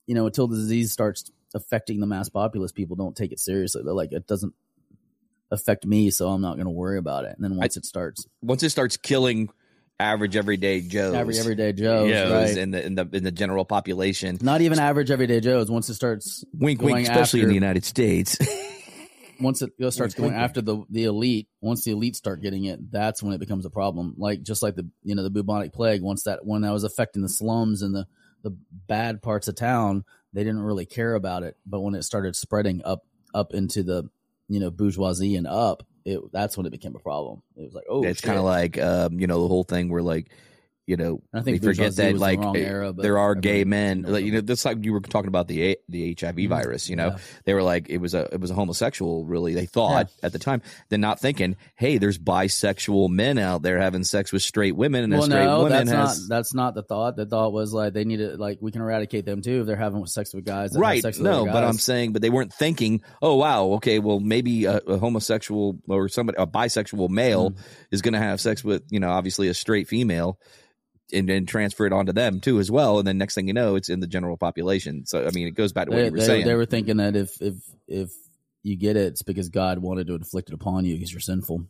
you 0.07 0.15
know 0.15 0.25
until 0.25 0.48
the 0.48 0.55
disease 0.55 0.91
starts 0.91 1.31
affecting 1.53 2.00
the 2.00 2.07
mass 2.07 2.29
populace 2.29 2.71
people 2.71 2.95
don't 2.95 3.15
take 3.15 3.31
it 3.31 3.39
seriously. 3.39 3.81
They're 3.83 3.93
like 3.93 4.12
it 4.12 4.27
doesn't 4.27 4.53
affect 5.51 5.86
me 5.86 6.10
so 6.12 6.29
i'm 6.29 6.41
not 6.41 6.56
going 6.56 6.65
to 6.65 6.72
worry 6.72 6.98
about 6.98 7.25
it 7.25 7.36
and 7.36 7.44
then 7.44 7.56
once 7.56 7.77
it 7.77 7.86
starts 7.86 8.27
Once 8.41 8.63
it 8.63 8.70
starts 8.70 8.98
killing 8.98 9.50
average 10.00 10.36
everyday 10.36 10.82
Joes, 10.82 11.13
every 11.13 11.38
everyday 11.38 11.74
joes 11.74 12.10
Joes 12.10 12.32
right 12.32 12.58
in 12.58 12.72
the 12.72 12.86
in 12.86 12.96
the 12.96 13.10
in 13.12 13.24
the 13.24 13.32
general 13.32 13.65
population, 13.65 14.38
not 14.41 14.62
even 14.62 14.79
average 14.79 15.12
everyday 15.12 15.39
joes 15.39 15.70
once 15.70 15.89
it 15.89 15.96
starts 15.96 16.46
wink, 16.53 16.82
wink, 16.82 17.08
especially 17.08 17.41
in 17.41 17.50
the 17.50 17.53
United 17.53 17.84
States. 17.84 18.38
once 19.39 19.62
it 19.62 19.72
starts 19.91 20.13
going 20.13 20.34
after 20.34 20.62
the 20.62 20.84
the 20.89 21.06
elite, 21.06 21.48
once 21.62 21.84
the 21.84 21.91
elite 21.91 22.15
start 22.15 22.41
getting 22.41 22.65
it, 22.65 22.91
that's 22.91 23.22
when 23.24 23.34
it 23.34 23.39
becomes 23.39 23.65
a 23.65 23.70
problem. 23.70 24.15
Like 24.18 24.41
just 24.44 24.62
like 24.62 24.75
the 24.75 24.89
you 25.03 25.15
know 25.15 25.24
the 25.24 25.29
bubonic 25.29 25.74
plague, 25.74 26.01
once 26.01 26.24
that 26.24 26.46
when 26.46 26.62
that 26.62 26.72
was 26.72 26.84
affecting 26.84 27.22
the 27.22 27.29
slums 27.29 27.82
and 27.82 27.94
the 27.94 28.08
the 28.44 28.56
bad 28.88 29.22
parts 29.22 29.48
of 29.48 29.56
town, 29.56 30.06
they 30.34 30.44
didn't 30.44 30.62
really 30.62 30.86
care 30.86 31.13
about 31.15 31.44
it. 31.44 31.58
But 31.65 31.82
when 31.82 31.96
it 31.96 32.03
started 32.03 32.36
spreading 32.36 32.82
up 32.86 33.03
up 33.34 33.53
into 33.53 33.84
the 33.84 34.10
you 34.50 34.60
know 34.60 34.70
bourgeoisie 34.70 35.36
and 35.36 35.48
up, 35.48 35.84
it 36.06 36.20
that's 36.34 36.58
when 36.58 36.65
it 36.65 36.72
became 36.72 36.96
a 36.96 37.00
problem. 37.00 37.41
It 37.56 37.63
was 37.63 37.74
like 37.74 37.86
oh, 37.89 38.03
it's 38.03 38.22
kind 38.22 38.38
of 38.38 38.44
like 38.44 38.77
um, 38.77 39.20
you 39.20 39.27
know 39.27 39.41
the 39.41 39.48
whole 39.48 39.63
thing 39.63 39.89
where 39.89 40.01
like 40.01 40.29
you 40.89 40.98
know 40.98 41.22
I 41.34 41.41
think 41.41 41.62
they 41.62 41.67
forget 41.67 41.96
that 41.96 42.13
was 42.13 42.19
the 42.22 42.25
like 42.36 42.39
eh, 42.58 42.60
era, 42.60 42.91
there 42.91 43.17
are 43.19 43.36
gay 43.36 43.63
men 43.63 44.01
like 44.01 44.25
you 44.25 44.31
know 44.31 44.38
them. 44.39 44.48
this 44.48 44.65
like 44.65 44.84
you 44.84 44.91
were 44.91 45.00
talking 45.01 45.27
about 45.27 45.48
the 45.48 45.77
the 45.88 46.17
HIV 46.19 46.36
virus 46.50 46.89
you 46.89 46.96
know 46.96 47.10
Yeah. 47.10 47.17
they 47.46 47.53
were 47.53 47.63
like 47.63 47.89
it 47.89 48.00
was 48.00 48.13
a 48.13 48.27
it 48.34 48.41
was 48.41 48.50
a 48.51 48.55
homosexual 48.55 49.25
really 49.25 49.53
they 49.53 49.65
thought 49.67 50.08
at 50.24 50.34
the 50.34 50.39
time 50.39 50.62
then 50.89 51.01
not 51.01 51.19
thinking 51.19 51.55
hey 51.75 51.98
there's 52.00 52.17
bisexual 52.17 53.10
men 53.10 53.38
out 53.38 53.62
there 53.62 53.77
having 53.79 54.03
sex 54.03 54.31
with 54.34 54.41
straight 54.41 54.75
women 54.75 55.03
and 55.03 55.13
a 55.13 55.17
well, 55.17 55.25
straight 55.25 55.46
no, 55.46 55.58
woman 55.63 55.72
that's 55.86 55.91
has 55.91 56.22
not 56.27 56.36
that's 56.36 56.53
not 56.53 56.74
the 56.75 56.84
thought. 56.84 57.15
The 57.15 57.25
thought 57.25 57.53
was 57.53 57.74
like 57.74 57.93
they 57.93 58.03
need 58.05 58.17
to 58.17 58.36
like 58.38 58.58
we 58.62 58.72
can 58.72 58.81
eradicate 58.81 59.25
them 59.25 59.41
too 59.41 59.62
if 59.62 59.67
they're 59.67 59.75
having 59.75 60.05
sex 60.08 60.34
with 60.34 60.46
guys. 60.46 60.75
Right 60.77 61.03
with 61.03 61.19
no 61.19 61.43
other 61.43 61.51
but 61.51 61.63
i'm 61.63 61.74
saying 61.77 62.13
but 62.13 62.22
they 62.22 62.29
weren't 62.29 62.53
thinking 62.53 63.01
oh 63.22 63.36
wow 63.36 63.65
okay 63.74 64.00
well 64.00 64.19
maybe 64.19 64.65
a, 64.65 64.77
a 64.77 64.98
homosexual 64.98 65.77
or 65.88 66.10
somebody 66.10 66.38
a 66.38 66.48
bisexual 66.48 67.10
male 67.10 67.51
Mm-hmm. 67.51 67.62
is 67.91 68.01
going 68.01 68.13
to 68.13 68.19
have 68.19 68.41
sex 68.41 68.63
with 68.63 68.84
you 68.89 69.00
know 69.00 69.10
obviously 69.12 69.48
a 69.50 69.53
straight 69.53 69.88
female 69.88 70.38
and 71.13 71.28
then 71.28 71.46
transfer 71.46 71.86
it 71.86 71.94
onto 71.94 72.12
them 72.13 72.39
too 72.39 72.60
as 72.60 72.70
well 72.70 73.00
and 73.00 73.08
then 73.08 73.18
next 73.18 73.34
thing 73.36 73.48
you 73.48 73.54
know 73.54 73.75
it's 73.75 73.89
in 73.89 74.00
the 74.00 74.08
general 74.08 74.38
population 74.38 75.06
so 75.06 75.25
i 75.25 75.32
mean 75.32 75.48
it 75.48 75.51
goes 75.56 75.74
back 75.74 75.86
to 75.86 75.92
what 75.92 75.98
they, 75.98 76.06
you 76.06 76.12
were 76.12 76.18
they- 76.20 76.25
saying 76.25 76.46
they 76.46 76.54
were 76.56 76.66
thinking 76.66 76.98
that 76.98 77.16
if 77.16 77.42
if 77.42 77.56
if 77.88 78.12
you 78.62 78.75
get 78.75 78.98
it, 78.98 79.08
it's 79.08 79.22
because 79.22 79.48
God 79.48 79.80
wanted 79.80 80.08
to 80.08 80.16
inflict 80.16 80.50
it 80.50 80.54
upon 80.54 80.84
you 80.84 80.94
because 80.96 81.13
you're 81.13 81.22
sinful. 81.22 81.66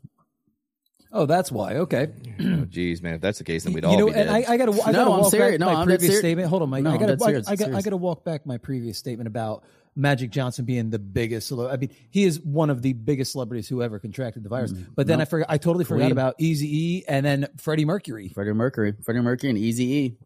Oh, 1.11 1.25
that's 1.27 1.51
why. 1.51 1.75
Okay. 1.77 2.07
oh, 2.41 2.65
geez 2.65 3.01
man 3.01 3.13
if 3.15 3.21
that's 3.21 3.37
the 3.37 3.43
case 3.43 3.63
then 3.63 3.73
we'd 3.73 3.83
you 3.83 3.89
all 3.89 3.97
know, 3.97 4.05
be 4.07 4.13
dead. 4.13 4.27
and 4.27 4.35
I, 4.35 4.53
I 4.53 4.57
gotta, 4.57 4.71
I 4.71 4.91
No, 4.91 4.99
gotta 4.99 5.01
I'm 5.01 5.07
walk 5.19 5.31
serious. 5.31 5.51
back 5.53 5.59
No, 5.59 5.65
my 5.67 5.71
I'm 5.73 5.87
dead 5.87 5.99
previous 5.99 6.01
serious. 6.07 6.19
statement. 6.19 6.47
Hold 6.49 6.61
on, 6.63 6.69
Mike. 6.69 6.83
No, 6.83 6.89
I 6.89 6.93
I'm 6.93 6.99
gotta, 6.99 7.13
I, 7.13 7.17
serious. 7.27 7.47
I, 7.47 7.55
gotta, 7.55 7.75
I 7.77 7.81
gotta 7.81 7.97
walk 7.97 8.23
back 8.25 8.45
my 8.45 8.57
previous 8.57 8.97
statement 8.97 9.27
about 9.27 9.63
Magic 9.99 10.31
Johnson 10.31 10.65
being 10.65 10.89
the 10.89 10.97
biggest. 10.99 11.47
cele- 11.49 11.67
I 11.69 11.77
mean, 11.77 11.89
he 12.09 12.23
is 12.23 12.39
one 12.39 12.69
of 12.69 12.81
the 12.81 12.93
biggest 12.93 13.33
celebrities 13.33 13.67
who 13.67 13.83
ever 13.83 13.99
contracted 13.99 14.43
the 14.43 14.49
virus. 14.49 14.71
Mm-hmm. 14.71 14.93
But 14.95 15.07
then 15.07 15.17
No. 15.19 15.23
I 15.23 15.25
forgot. 15.25 15.47
I 15.49 15.57
totally 15.57 15.85
forgot 15.85 16.03
Queen. 16.05 16.11
about 16.11 16.35
Easy 16.39 16.67
E 16.97 17.03
and 17.07 17.25
then 17.25 17.47
Freddie 17.57 17.85
Mercury. 17.85 18.29
Freddie 18.29 18.53
Mercury, 18.53 18.93
Freddie 19.03 19.19
Mercury, 19.21 19.49
and 19.49 19.59
Easy 19.59 19.85
E. 19.85 20.17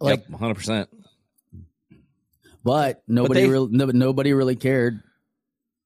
Like, 0.00 0.24
yep, 0.28 0.38
100%. 0.40 0.86
But 2.62 3.02
nobody 3.06 3.42
they- 3.42 3.48
really, 3.48 3.68
no, 3.70 3.86
nobody 3.86 4.32
really 4.32 4.56
cared 4.56 5.00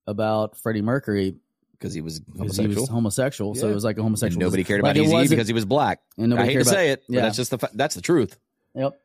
about 0.07 0.55
Freddie 0.57 0.81
Mercury 0.81 1.35
Because 1.73 1.93
he 1.93 2.01
was 2.01 2.19
because 2.19 2.55
he 2.57 2.63
homosexual. 2.63 2.81
was 2.83 2.89
homosexual. 2.89 3.55
So 3.55 3.69
it 3.69 3.73
was 3.73 3.83
like 3.83 3.97
a 3.97 3.99
and 3.99 4.05
homosexual. 4.05 4.39
nobody 4.41 4.63
cared 4.63 4.79
about 4.79 4.97
it 4.97 5.01
Eazy 5.05 5.11
wasn't- 5.11 5.29
because 5.31 5.47
he 5.47 5.53
was 5.53 5.65
black. 5.65 6.01
and 6.17 6.29
nobody 6.29 6.49
I 6.49 6.51
hate 6.51 6.55
to 6.55 6.61
about- 6.61 6.73
say 6.73 6.89
it, 6.91 7.03
but 7.07 7.15
Yeah. 7.15 7.21
that's 7.21 7.35
just 7.37 7.51
the 7.51 7.57
fa- 7.59 7.69
that's 7.73 7.95
the 7.95 8.01
truth. 8.01 8.37
Yep. 8.75 8.99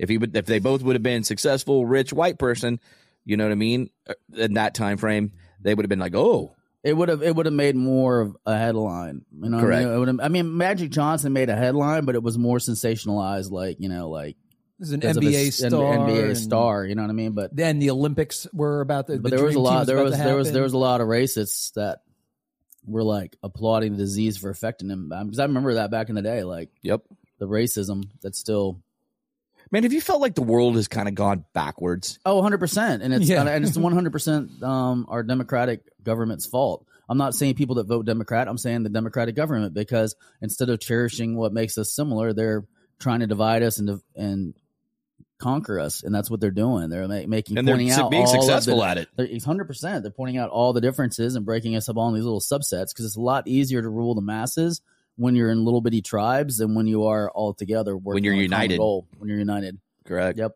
If 0.00 0.08
he 0.08 0.16
would, 0.16 0.34
if 0.34 0.46
they 0.46 0.60
both 0.60 0.82
would 0.82 0.96
have 0.96 1.02
been 1.02 1.24
successful, 1.24 1.84
rich 1.84 2.10
white 2.10 2.38
person, 2.38 2.80
you 3.26 3.36
know 3.36 3.44
what 3.44 3.52
I 3.52 3.56
mean, 3.56 3.90
uh, 4.08 4.14
in 4.34 4.54
that 4.54 4.74
time 4.74 4.96
frame, 4.96 5.32
they 5.60 5.74
would 5.74 5.84
have 5.84 5.90
been 5.90 5.98
like, 5.98 6.14
oh, 6.14 6.56
It 6.82 6.94
would 6.94 7.10
have 7.10 7.22
it 7.22 7.36
would 7.36 7.44
have 7.44 7.54
made 7.54 7.76
more 7.76 8.20
of 8.20 8.34
a 8.46 8.56
headline. 8.56 9.26
You 9.38 9.50
know, 9.50 9.60
Correct. 9.60 9.82
I 9.82 9.84
mean, 9.84 9.94
It 9.94 9.98
would 9.98 10.08
have- 10.08 10.20
I 10.20 10.28
mean, 10.28 10.56
Magic 10.56 10.90
Johnson 10.90 11.34
made 11.34 11.50
a 11.50 11.54
headline, 11.54 12.06
but 12.06 12.14
it 12.14 12.22
was 12.22 12.38
more 12.38 12.56
sensationalized, 12.56 13.50
like 13.50 13.76
you 13.78 13.90
know, 13.90 14.08
like 14.08 14.36
this 14.78 14.88
is 14.88 14.94
an 14.94 15.02
NBA 15.02 15.32
his- 15.32 15.58
star. 15.58 15.98
NBA 15.98 16.34
star. 16.34 16.86
You 16.86 16.94
know 16.94 17.02
what 17.02 17.10
I 17.10 17.14
mean? 17.14 17.32
But 17.32 17.54
Then 17.54 17.78
the 17.78 17.90
Olympics 17.90 18.46
were 18.54 18.80
about 18.80 19.06
the. 19.06 19.18
but 19.18 19.30
the 19.30 19.36
there 19.36 19.44
was 19.44 19.54
a 19.54 19.58
Dream 19.58 19.66
Team 19.66 19.74
lot. 19.74 19.86
There 19.86 20.02
was 20.02 20.16
there 20.16 20.36
was 20.36 20.52
there 20.52 20.62
was 20.62 20.72
a 20.72 20.78
lot 20.78 21.02
of 21.02 21.08
racists 21.08 21.74
that 21.74 21.98
were 22.86 23.04
like 23.04 23.36
applauding 23.42 23.92
the 23.92 23.98
disease 23.98 24.38
for 24.38 24.48
affecting 24.48 24.88
him 24.88 25.10
because 25.10 25.38
I 25.38 25.44
remember 25.44 25.74
that 25.74 25.90
back 25.90 26.08
in 26.08 26.14
the 26.14 26.22
day, 26.22 26.42
like 26.42 26.70
yep. 26.80 27.02
the 27.38 27.46
racism 27.46 28.04
that's 28.22 28.38
still 28.38 28.80
Man, 29.72 29.84
have 29.84 29.92
you 29.92 30.00
felt 30.00 30.20
like 30.20 30.34
the 30.34 30.42
world 30.42 30.74
has 30.76 30.88
kind 30.88 31.08
of 31.08 31.14
gone 31.14 31.44
backwards? 31.52 32.18
Oh, 32.26 32.36
100 32.36 32.58
percent, 32.58 33.02
and 33.02 33.14
it's 33.14 33.28
Yeah. 33.28 33.46
and 33.46 33.64
it's 33.64 33.76
one 33.78 33.92
hundred 33.92 34.12
percent 34.12 34.62
um 34.62 35.06
our 35.08 35.22
democratic 35.22 35.82
government's 36.02 36.46
fault. 36.46 36.84
I'm 37.08 37.18
not 37.18 37.34
saying 37.34 37.54
people 37.54 37.76
that 37.76 37.86
vote 37.86 38.06
Democrat. 38.06 38.48
I'm 38.48 38.58
saying 38.58 38.82
the 38.84 38.88
democratic 38.88 39.34
government 39.34 39.74
because 39.74 40.14
instead 40.40 40.70
of 40.70 40.78
cherishing 40.80 41.36
what 41.36 41.52
makes 41.52 41.76
us 41.78 41.92
similar, 41.92 42.32
they're 42.32 42.64
trying 43.00 43.20
to 43.20 43.26
divide 43.26 43.62
us 43.62 43.78
and 43.78 44.00
and 44.16 44.54
conquer 45.38 45.80
us, 45.80 46.02
and 46.02 46.14
that's 46.14 46.30
what 46.30 46.40
they're 46.40 46.50
doing. 46.50 46.88
They're 46.90 47.08
ma- 47.08 47.26
making 47.26 47.58
And 47.58 47.66
they're 47.66 47.74
out 47.92 48.10
being 48.10 48.26
successful 48.26 48.78
the, 48.78 48.86
at 48.86 48.98
it. 48.98 49.08
It's 49.18 49.44
hundred 49.44 49.66
percent. 49.66 50.02
They're 50.02 50.12
pointing 50.12 50.38
out 50.38 50.50
all 50.50 50.72
the 50.72 50.80
differences 50.80 51.34
and 51.34 51.44
breaking 51.46 51.76
us 51.76 51.88
up 51.88 51.96
all 51.96 52.08
in 52.08 52.14
these 52.14 52.24
little 52.24 52.40
subsets 52.40 52.88
because 52.92 53.04
it's 53.06 53.16
a 53.16 53.20
lot 53.20 53.46
easier 53.48 53.82
to 53.82 53.88
rule 53.88 54.14
the 54.14 54.20
masses 54.20 54.80
when 55.20 55.36
you're 55.36 55.50
in 55.50 55.66
little 55.66 55.82
bitty 55.82 56.00
tribes 56.00 56.56
than 56.56 56.74
when 56.74 56.86
you 56.86 57.04
are 57.04 57.30
all 57.30 57.52
together. 57.52 57.94
Working 57.94 58.24
you're 58.24 58.32
on 58.32 58.40
united. 58.40 58.78
goal, 58.78 59.06
when 59.18 59.28
you're 59.28 59.38
united. 59.38 59.78
Correct. 60.06 60.38
Yep. 60.38 60.52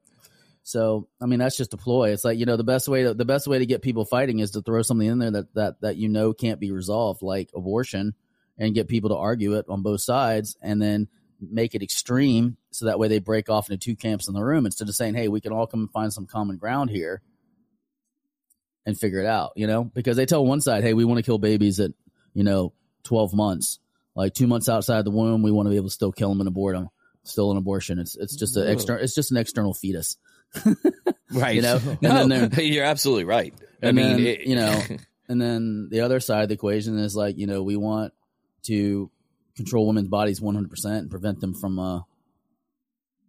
So 0.62 1.06
I 1.20 1.26
mean 1.26 1.38
that's 1.38 1.58
just 1.58 1.74
a 1.74 1.76
ploy. 1.76 2.12
It's 2.12 2.24
like 2.24 2.38
you 2.38 2.46
know 2.46 2.56
the 2.56 2.64
best 2.64 2.88
way 2.88 3.02
to, 3.02 3.12
the 3.12 3.26
best 3.26 3.46
way 3.46 3.58
to 3.58 3.66
get 3.66 3.82
people 3.82 4.06
fighting 4.06 4.38
is 4.38 4.52
to 4.52 4.62
throw 4.62 4.80
something 4.80 5.06
in 5.06 5.18
there 5.18 5.30
that 5.32 5.54
that 5.54 5.80
that 5.82 5.96
you 5.96 6.08
know 6.08 6.32
can't 6.32 6.58
be 6.58 6.72
resolved, 6.72 7.20
like 7.20 7.50
abortion, 7.54 8.14
and 8.56 8.74
get 8.74 8.88
people 8.88 9.10
to 9.10 9.16
argue 9.16 9.54
it 9.56 9.66
on 9.68 9.82
both 9.82 10.00
sides, 10.00 10.56
and 10.62 10.80
then 10.80 11.08
make 11.38 11.74
it 11.74 11.82
extreme 11.82 12.56
so 12.70 12.86
that 12.86 12.98
way 12.98 13.08
they 13.08 13.18
break 13.18 13.50
off 13.50 13.68
into 13.68 13.76
two 13.78 13.96
camps 13.96 14.28
in 14.28 14.34
the 14.34 14.42
room 14.42 14.64
instead 14.64 14.88
of 14.88 14.94
saying, 14.94 15.12
"Hey, 15.12 15.28
we 15.28 15.42
can 15.42 15.52
all 15.52 15.66
come 15.66 15.80
and 15.80 15.90
find 15.90 16.10
some 16.10 16.26
common 16.26 16.56
ground 16.56 16.88
here 16.88 17.20
and 18.86 18.98
figure 18.98 19.20
it 19.20 19.26
out." 19.26 19.52
You 19.56 19.66
know, 19.66 19.84
because 19.84 20.16
they 20.16 20.24
tell 20.24 20.46
one 20.46 20.62
side, 20.62 20.82
"Hey, 20.82 20.94
we 20.94 21.04
want 21.04 21.18
to 21.18 21.22
kill 21.22 21.38
babies 21.38 21.80
at 21.80 21.90
you 22.32 22.44
know 22.44 22.72
twelve 23.02 23.34
months, 23.34 23.78
like 24.14 24.34
two 24.34 24.46
months 24.46 24.68
outside 24.68 25.04
the 25.04 25.10
womb, 25.10 25.42
we 25.42 25.50
want 25.50 25.66
to 25.66 25.70
be 25.70 25.76
able 25.76 25.88
to 25.88 25.94
still 25.94 26.12
kill 26.12 26.28
them 26.30 26.40
and 26.40 26.48
abort 26.48 26.76
them." 26.76 26.88
Still 27.24 27.50
an 27.50 27.56
abortion. 27.56 27.98
It's 27.98 28.16
it's 28.16 28.36
just 28.36 28.56
an 28.56 28.68
external. 28.68 29.02
It's 29.02 29.14
just 29.14 29.30
an 29.30 29.36
external 29.38 29.74
fetus. 29.74 30.16
Right. 31.32 31.56
You 31.56 31.62
know, 31.62 31.80
and 32.02 32.28
no, 32.28 32.48
you're 32.62 32.84
absolutely 32.84 33.24
right. 33.24 33.52
I 33.82 33.90
mean, 33.92 34.18
then, 34.18 34.26
it- 34.26 34.40
you 34.46 34.54
know, 34.54 34.80
and 35.28 35.40
then 35.42 35.88
the 35.90 36.00
other 36.02 36.20
side 36.20 36.42
of 36.44 36.48
the 36.48 36.54
equation 36.54 36.96
is 36.98 37.16
like, 37.16 37.36
you 37.38 37.46
know, 37.48 37.62
we 37.62 37.74
want 37.76 38.12
to 38.64 39.10
control 39.56 39.86
women's 39.88 40.06
bodies 40.08 40.38
100% 40.38 40.84
and 40.84 41.10
prevent 41.10 41.40
them 41.40 41.54
from 41.54 41.78
uh, 41.80 42.00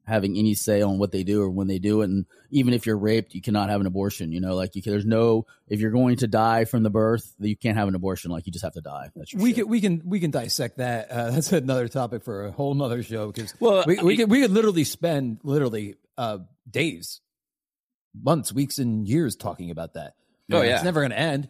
having 0.05 0.37
any 0.37 0.53
say 0.53 0.81
on 0.81 0.97
what 0.97 1.11
they 1.11 1.23
do 1.23 1.41
or 1.41 1.49
when 1.49 1.67
they 1.67 1.79
do 1.79 2.01
it. 2.01 2.05
And 2.05 2.25
even 2.51 2.73
if 2.73 2.85
you're 2.85 2.97
raped, 2.97 3.33
you 3.33 3.41
cannot 3.41 3.69
have 3.69 3.81
an 3.81 3.87
abortion. 3.87 4.31
You 4.31 4.39
know, 4.39 4.55
like 4.55 4.75
you 4.75 4.81
can, 4.81 4.91
there's 4.91 5.05
no, 5.05 5.45
if 5.67 5.79
you're 5.79 5.91
going 5.91 6.17
to 6.17 6.27
die 6.27 6.65
from 6.65 6.83
the 6.83 6.89
birth, 6.89 7.33
you 7.39 7.57
can't 7.57 7.77
have 7.77 7.87
an 7.87 7.95
abortion. 7.95 8.31
Like 8.31 8.45
you 8.45 8.51
just 8.51 8.63
have 8.63 8.73
to 8.73 8.81
die. 8.81 9.09
That's 9.15 9.33
we 9.33 9.49
shit. 9.49 9.55
can 9.55 9.67
we 9.67 9.81
can 9.81 10.01
we 10.05 10.19
can 10.19 10.31
dissect 10.31 10.77
that. 10.77 11.11
Uh, 11.11 11.31
that's 11.31 11.51
another 11.51 11.87
topic 11.87 12.23
for 12.23 12.45
a 12.45 12.51
whole 12.51 12.73
nother 12.73 13.03
show 13.03 13.31
because 13.31 13.53
Well, 13.59 13.83
we, 13.87 13.97
we 13.97 14.17
could 14.17 14.29
we 14.29 14.41
could 14.41 14.51
literally 14.51 14.83
spend 14.83 15.39
literally 15.43 15.95
uh, 16.17 16.39
days, 16.69 17.21
months, 18.19 18.53
weeks, 18.53 18.77
and 18.77 19.07
years 19.07 19.35
talking 19.35 19.71
about 19.71 19.93
that. 19.93 20.13
Oh, 20.51 20.61
yeah. 20.61 20.75
it's 20.75 20.83
never 20.83 21.01
going 21.01 21.11
to 21.11 21.19
end. 21.19 21.49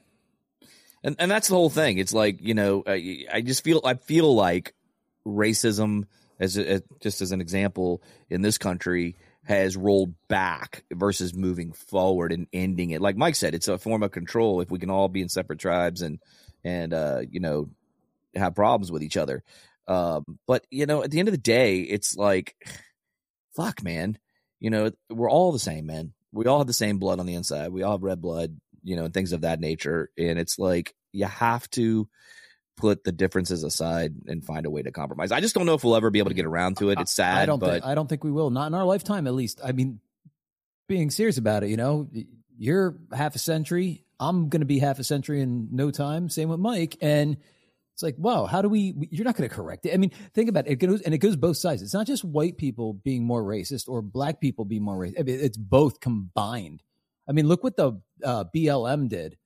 and 1.03 1.15
and 1.19 1.29
that's 1.29 1.49
the 1.49 1.55
whole 1.55 1.69
thing. 1.69 1.97
It's 1.97 2.13
like 2.13 2.41
you 2.41 2.53
know, 2.53 2.83
I, 2.87 3.25
I 3.31 3.41
just 3.41 3.63
feel 3.63 3.81
I 3.83 3.95
feel 3.95 4.33
like 4.33 4.73
racism, 5.27 6.05
as 6.39 6.57
a, 6.57 6.69
as- 6.69 6.83
just 7.01 7.21
as 7.21 7.31
an 7.31 7.41
example, 7.41 8.01
in 8.29 8.41
this 8.41 8.57
country 8.57 9.15
has 9.43 9.77
rolled 9.77 10.13
back 10.27 10.83
versus 10.91 11.33
moving 11.35 11.71
forward 11.71 12.31
and 12.31 12.47
ending 12.51 12.91
it. 12.91 13.01
Like 13.01 13.15
Mike 13.15 13.35
said, 13.35 13.53
it's 13.53 13.67
a 13.67 13.77
form 13.77 14.01
of 14.03 14.11
control. 14.11 14.61
If 14.61 14.71
we 14.71 14.79
can 14.79 14.89
all 14.89 15.07
be 15.07 15.21
in 15.21 15.29
separate 15.29 15.59
tribes 15.59 16.01
and 16.01 16.19
and 16.63 16.93
uh, 16.93 17.21
you 17.29 17.39
know 17.39 17.69
have 18.35 18.55
problems 18.55 18.91
with 18.91 19.03
each 19.03 19.17
other, 19.17 19.43
um, 19.87 20.23
but 20.47 20.65
you 20.71 20.85
know, 20.85 21.03
at 21.03 21.11
the 21.11 21.19
end 21.19 21.27
of 21.27 21.33
the 21.33 21.37
day, 21.37 21.81
it's 21.81 22.15
like, 22.17 22.55
fuck, 23.55 23.83
man. 23.83 24.17
You 24.59 24.69
know, 24.71 24.91
we're 25.09 25.29
all 25.29 25.51
the 25.51 25.59
same, 25.59 25.85
man. 25.85 26.13
We 26.31 26.45
all 26.45 26.57
have 26.57 26.67
the 26.67 26.73
same 26.73 26.97
blood 26.97 27.19
on 27.19 27.25
the 27.27 27.35
inside. 27.35 27.71
We 27.71 27.83
all 27.83 27.93
have 27.93 28.03
red 28.03 28.21
blood 28.21 28.59
you 28.85 28.95
know, 28.95 29.03
and 29.05 29.13
things 29.13 29.33
of 29.33 29.41
that 29.41 29.59
nature. 29.59 30.09
And 30.17 30.39
it's 30.39 30.57
like 30.57 30.93
you 31.11 31.25
have 31.25 31.69
to 31.71 32.07
put 32.77 33.03
the 33.03 33.11
differences 33.11 33.63
aside 33.63 34.13
and 34.27 34.43
find 34.43 34.65
a 34.65 34.69
way 34.69 34.81
to 34.81 34.91
compromise. 34.91 35.31
I 35.31 35.39
just 35.39 35.55
don't 35.55 35.65
know 35.65 35.73
if 35.73 35.83
we'll 35.83 35.95
ever 35.95 36.09
be 36.09 36.19
able 36.19 36.29
to 36.29 36.35
get 36.35 36.45
around 36.45 36.77
to 36.77 36.89
it. 36.89 36.99
It's 36.99 37.13
sad, 37.13 37.37
I 37.37 37.45
don't 37.45 37.59
but 37.59 37.71
think 37.71 37.85
I 37.85 37.95
don't 37.95 38.07
think 38.07 38.23
we 38.23 38.31
will. 38.31 38.49
Not 38.49 38.67
in 38.67 38.73
our 38.73 38.85
lifetime, 38.85 39.27
at 39.27 39.33
least. 39.33 39.61
I 39.63 39.71
mean, 39.71 39.99
being 40.87 41.09
serious 41.09 41.37
about 41.37 41.63
it, 41.63 41.69
you 41.69 41.77
know, 41.77 42.09
you're 42.57 42.97
half 43.11 43.35
a 43.35 43.39
century. 43.39 44.03
I'm 44.19 44.49
going 44.49 44.61
to 44.61 44.65
be 44.65 44.79
half 44.79 44.99
a 44.99 45.03
century 45.03 45.41
in 45.41 45.69
no 45.71 45.91
time. 45.91 46.29
Same 46.29 46.49
with 46.49 46.59
Mike, 46.59 46.97
and 47.01 47.37
it's 47.93 48.03
like, 48.03 48.15
wow, 48.17 48.45
how 48.45 48.61
do 48.61 48.67
we? 48.67 49.07
You're 49.09 49.23
not 49.23 49.37
going 49.37 49.49
to 49.49 49.55
correct 49.55 49.85
it. 49.85 49.93
I 49.93 49.97
mean, 49.97 50.11
think 50.33 50.49
about 50.49 50.67
it. 50.67 50.71
It 50.71 50.75
goes 50.75 51.01
and 51.01 51.13
it 51.13 51.19
goes 51.19 51.37
both 51.37 51.55
sides. 51.55 51.81
It's 51.81 51.93
not 51.93 52.07
just 52.07 52.25
white 52.25 52.57
people 52.57 52.93
being 52.93 53.23
more 53.23 53.41
racist 53.41 53.87
or 53.87 54.01
black 54.01 54.41
people 54.41 54.65
being 54.65 54.83
more 54.83 54.97
racist. 54.97 55.19
I 55.19 55.23
mean, 55.23 55.39
it's 55.39 55.57
both 55.57 56.01
combined. 56.01 56.83
I 57.27 57.31
mean, 57.31 57.47
look 57.47 57.63
what 57.63 57.77
the 57.77 57.93
uh, 58.23 58.43
BLM 58.53 59.07
did. 59.07 59.37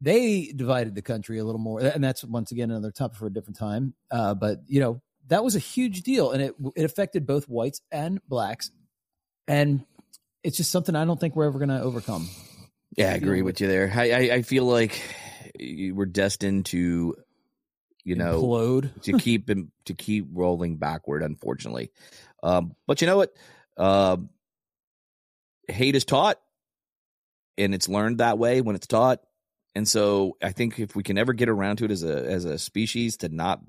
They 0.00 0.52
divided 0.54 0.94
the 0.94 1.02
country 1.02 1.38
a 1.38 1.44
little 1.44 1.60
more, 1.60 1.80
and 1.80 2.02
that's 2.02 2.24
once 2.24 2.52
again 2.52 2.70
another 2.70 2.90
topic 2.90 3.18
for 3.18 3.26
a 3.26 3.32
different 3.32 3.58
time. 3.58 3.94
Uh, 4.10 4.34
but 4.34 4.60
you 4.66 4.80
know, 4.80 5.02
that 5.28 5.44
was 5.44 5.56
a 5.56 5.60
huge 5.60 6.02
deal, 6.02 6.32
and 6.32 6.42
it 6.42 6.54
it 6.74 6.84
affected 6.84 7.26
both 7.26 7.48
whites 7.48 7.80
and 7.92 8.20
blacks, 8.26 8.70
and 9.46 9.84
it's 10.42 10.56
just 10.56 10.70
something 10.70 10.96
I 10.96 11.04
don't 11.04 11.20
think 11.20 11.36
we're 11.36 11.46
ever 11.46 11.58
going 11.58 11.68
to 11.68 11.82
overcome. 11.82 12.28
yeah, 12.96 13.10
I 13.10 13.14
agree 13.14 13.42
with 13.42 13.60
you 13.60 13.68
there. 13.68 13.92
I, 13.94 14.10
I, 14.10 14.18
I 14.36 14.42
feel 14.42 14.64
like 14.64 15.02
we're 15.58 16.06
destined 16.06 16.66
to, 16.66 17.14
you 18.04 18.14
know, 18.14 18.42
implode. 18.42 19.00
to 19.02 19.18
keep 19.18 19.50
to 19.84 19.94
keep 19.94 20.26
rolling 20.32 20.76
backward, 20.76 21.22
unfortunately. 21.22 21.90
Um, 22.42 22.74
but 22.86 23.00
you 23.00 23.06
know 23.06 23.16
what? 23.18 23.34
Um 23.76 24.30
hate 25.68 25.94
is 25.94 26.04
taught, 26.04 26.40
and 27.56 27.74
it's 27.74 27.88
learned 27.88 28.18
that 28.18 28.38
way 28.38 28.60
when 28.60 28.76
it's 28.76 28.86
taught. 28.86 29.20
And 29.74 29.86
so, 29.86 30.36
I 30.42 30.52
think 30.52 30.78
if 30.78 30.96
we 30.96 31.02
can 31.02 31.16
ever 31.18 31.32
get 31.32 31.48
around 31.48 31.76
to 31.76 31.84
it 31.84 31.90
as 31.90 32.02
a 32.02 32.24
as 32.24 32.44
a 32.44 32.58
species 32.58 33.18
to 33.18 33.28
not 33.28 33.60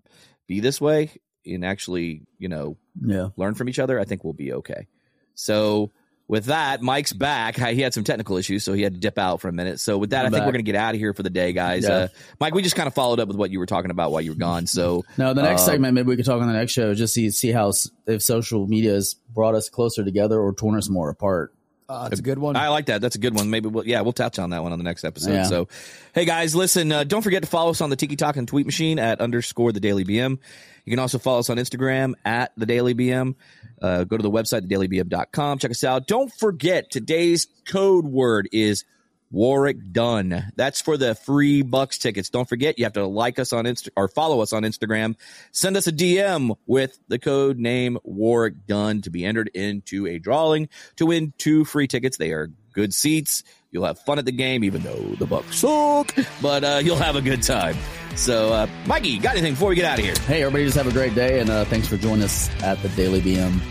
be 0.47 0.59
this 0.59 0.81
way 0.81 1.11
and 1.45 1.63
actually, 1.63 2.23
you 2.37 2.49
know, 2.49 2.77
yeah. 2.99 3.29
learn 3.37 3.53
from 3.53 3.69
each 3.69 3.79
other, 3.79 3.99
I 3.99 4.05
think 4.05 4.23
we'll 4.23 4.33
be 4.33 4.53
okay. 4.53 4.87
So. 5.35 5.91
With 6.27 6.45
that, 6.45 6.81
Mike's 6.81 7.11
back. 7.11 7.57
He 7.57 7.81
had 7.81 7.93
some 7.93 8.05
technical 8.05 8.37
issues, 8.37 8.63
so 8.63 8.71
he 8.71 8.83
had 8.83 8.93
to 8.93 8.99
dip 9.01 9.17
out 9.17 9.41
for 9.41 9.49
a 9.49 9.51
minute. 9.51 9.81
So 9.81 9.97
with 9.97 10.11
that, 10.11 10.21
I'm 10.21 10.27
I 10.27 10.29
think 10.29 10.39
back. 10.39 10.45
we're 10.45 10.51
going 10.53 10.63
to 10.65 10.71
get 10.71 10.75
out 10.75 10.95
of 10.95 10.99
here 11.01 11.13
for 11.13 11.23
the 11.23 11.29
day, 11.29 11.51
guys. 11.51 11.83
Yeah. 11.83 11.93
Uh, 11.93 12.07
Mike, 12.39 12.53
we 12.53 12.61
just 12.61 12.77
kind 12.77 12.87
of 12.87 12.93
followed 12.93 13.19
up 13.19 13.27
with 13.27 13.35
what 13.35 13.51
you 13.51 13.59
were 13.59 13.65
talking 13.65 13.91
about 13.91 14.13
while 14.13 14.21
you 14.21 14.31
were 14.31 14.37
gone. 14.37 14.65
So 14.65 15.03
No, 15.17 15.33
the 15.33 15.41
next 15.41 15.63
Um, 15.63 15.65
segment, 15.65 15.93
maybe 15.93 16.07
we 16.07 16.15
could 16.15 16.23
talk 16.23 16.41
on 16.41 16.47
the 16.47 16.53
next 16.53 16.71
show, 16.71 16.93
just 16.93 17.13
see 17.13 17.31
see 17.31 17.51
how 17.51 17.73
if 18.07 18.21
social 18.21 18.65
media 18.65 18.93
has 18.93 19.15
brought 19.33 19.55
us 19.55 19.67
closer 19.67 20.05
together 20.05 20.39
or 20.39 20.53
torn 20.53 20.77
us 20.77 20.87
more 20.87 21.09
apart. 21.09 21.53
Uh, 21.91 22.07
it's 22.09 22.19
a 22.19 22.23
good 22.23 22.39
one. 22.39 22.55
I 22.55 22.69
like 22.69 22.85
that. 22.85 23.01
That's 23.01 23.15
a 23.15 23.19
good 23.19 23.35
one. 23.35 23.49
Maybe 23.49 23.67
we'll, 23.67 23.85
yeah, 23.85 24.01
we'll 24.01 24.13
touch 24.13 24.39
on 24.39 24.51
that 24.51 24.63
one 24.63 24.71
on 24.71 24.79
the 24.79 24.83
next 24.83 25.03
episode. 25.03 25.33
Yeah. 25.33 25.43
So, 25.43 25.67
hey 26.13 26.25
guys, 26.25 26.55
listen, 26.55 26.91
uh, 26.91 27.03
don't 27.03 27.21
forget 27.21 27.43
to 27.43 27.49
follow 27.49 27.71
us 27.71 27.81
on 27.81 27.89
the 27.89 27.95
Tiki 27.95 28.15
Talk 28.15 28.37
and 28.37 28.47
Tweet 28.47 28.65
Machine 28.65 28.97
at 28.97 29.19
underscore 29.19 29.71
the 29.71 29.79
Daily 29.81 30.05
BM. 30.05 30.39
You 30.85 30.89
can 30.89 30.99
also 30.99 31.19
follow 31.19 31.39
us 31.39 31.49
on 31.49 31.57
Instagram 31.57 32.13
at 32.23 32.53
the 32.55 32.65
Daily 32.65 32.95
BM. 32.95 33.35
Uh, 33.81 34.05
go 34.05 34.15
to 34.15 34.23
the 34.23 34.31
website, 34.31 34.67
thedailybm.com. 34.67 35.59
Check 35.59 35.71
us 35.71 35.83
out. 35.83 36.07
Don't 36.07 36.31
forget 36.33 36.89
today's 36.89 37.47
code 37.67 38.05
word 38.05 38.47
is 38.51 38.85
Warrick 39.31 39.77
Dunn. 39.91 40.51
That's 40.55 40.81
for 40.81 40.97
the 40.97 41.15
free 41.15 41.61
Bucks 41.61 41.97
tickets. 41.97 42.29
Don't 42.29 42.47
forget, 42.47 42.77
you 42.77 42.85
have 42.85 42.93
to 42.93 43.05
like 43.05 43.39
us 43.39 43.53
on 43.53 43.65
Insta 43.65 43.89
or 43.95 44.07
follow 44.07 44.41
us 44.41 44.53
on 44.53 44.63
Instagram. 44.63 45.15
Send 45.51 45.77
us 45.77 45.87
a 45.87 45.91
DM 45.91 46.55
with 46.65 46.99
the 47.07 47.17
code 47.19 47.57
name 47.57 47.97
Warrick 48.03 48.67
Dunn 48.67 49.01
to 49.01 49.09
be 49.09 49.25
entered 49.25 49.49
into 49.53 50.05
a 50.07 50.19
drawing 50.19 50.69
to 50.97 51.05
win 51.05 51.33
two 51.37 51.65
free 51.65 51.87
tickets. 51.87 52.17
They 52.17 52.31
are 52.31 52.49
good 52.73 52.93
seats. 52.93 53.43
You'll 53.71 53.85
have 53.85 53.99
fun 53.99 54.19
at 54.19 54.25
the 54.25 54.33
game, 54.33 54.65
even 54.65 54.81
though 54.81 54.99
the 55.17 55.25
Bucks 55.25 55.57
suck, 55.57 56.13
but 56.41 56.63
uh, 56.63 56.81
you'll 56.83 56.97
have 56.97 57.15
a 57.15 57.21
good 57.21 57.41
time. 57.41 57.77
So, 58.15 58.51
uh, 58.51 58.67
Mikey, 58.85 59.17
got 59.17 59.31
anything 59.31 59.53
before 59.53 59.69
we 59.69 59.75
get 59.75 59.85
out 59.85 59.97
of 59.97 60.03
here? 60.03 60.15
Hey, 60.27 60.41
everybody, 60.41 60.65
just 60.65 60.75
have 60.75 60.87
a 60.87 60.91
great 60.91 61.15
day, 61.15 61.39
and 61.39 61.49
uh, 61.49 61.63
thanks 61.65 61.87
for 61.87 61.95
joining 61.95 62.23
us 62.23 62.49
at 62.61 62.81
the 62.81 62.89
Daily 62.89 63.21
BM. 63.21 63.61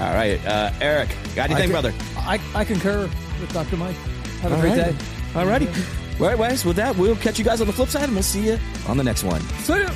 All 0.00 0.14
right, 0.14 0.44
uh, 0.46 0.72
Eric, 0.80 1.10
got 1.34 1.50
anything, 1.50 1.68
I, 1.68 1.72
brother? 1.72 1.94
I, 2.16 2.40
I 2.54 2.64
concur 2.64 3.10
with 3.40 3.52
Dr. 3.52 3.76
Mike. 3.76 3.96
Have 4.48 4.52
a 4.52 4.54
All 4.54 4.60
great 4.60 4.78
right. 4.82 4.96
day. 4.96 5.04
All 5.34 5.46
righty. 5.46 5.66
All 6.20 6.26
right, 6.28 6.38
guys, 6.38 6.64
with 6.64 6.76
that, 6.76 6.96
we'll 6.96 7.16
catch 7.16 7.38
you 7.38 7.44
guys 7.44 7.60
on 7.60 7.66
the 7.66 7.72
flip 7.72 7.88
side, 7.88 8.04
and 8.04 8.14
we'll 8.14 8.22
see 8.22 8.46
you 8.46 8.58
on 8.86 8.96
the 8.96 9.04
next 9.04 9.24
one. 9.24 9.40
See 9.64 9.80
ya. 9.80 9.90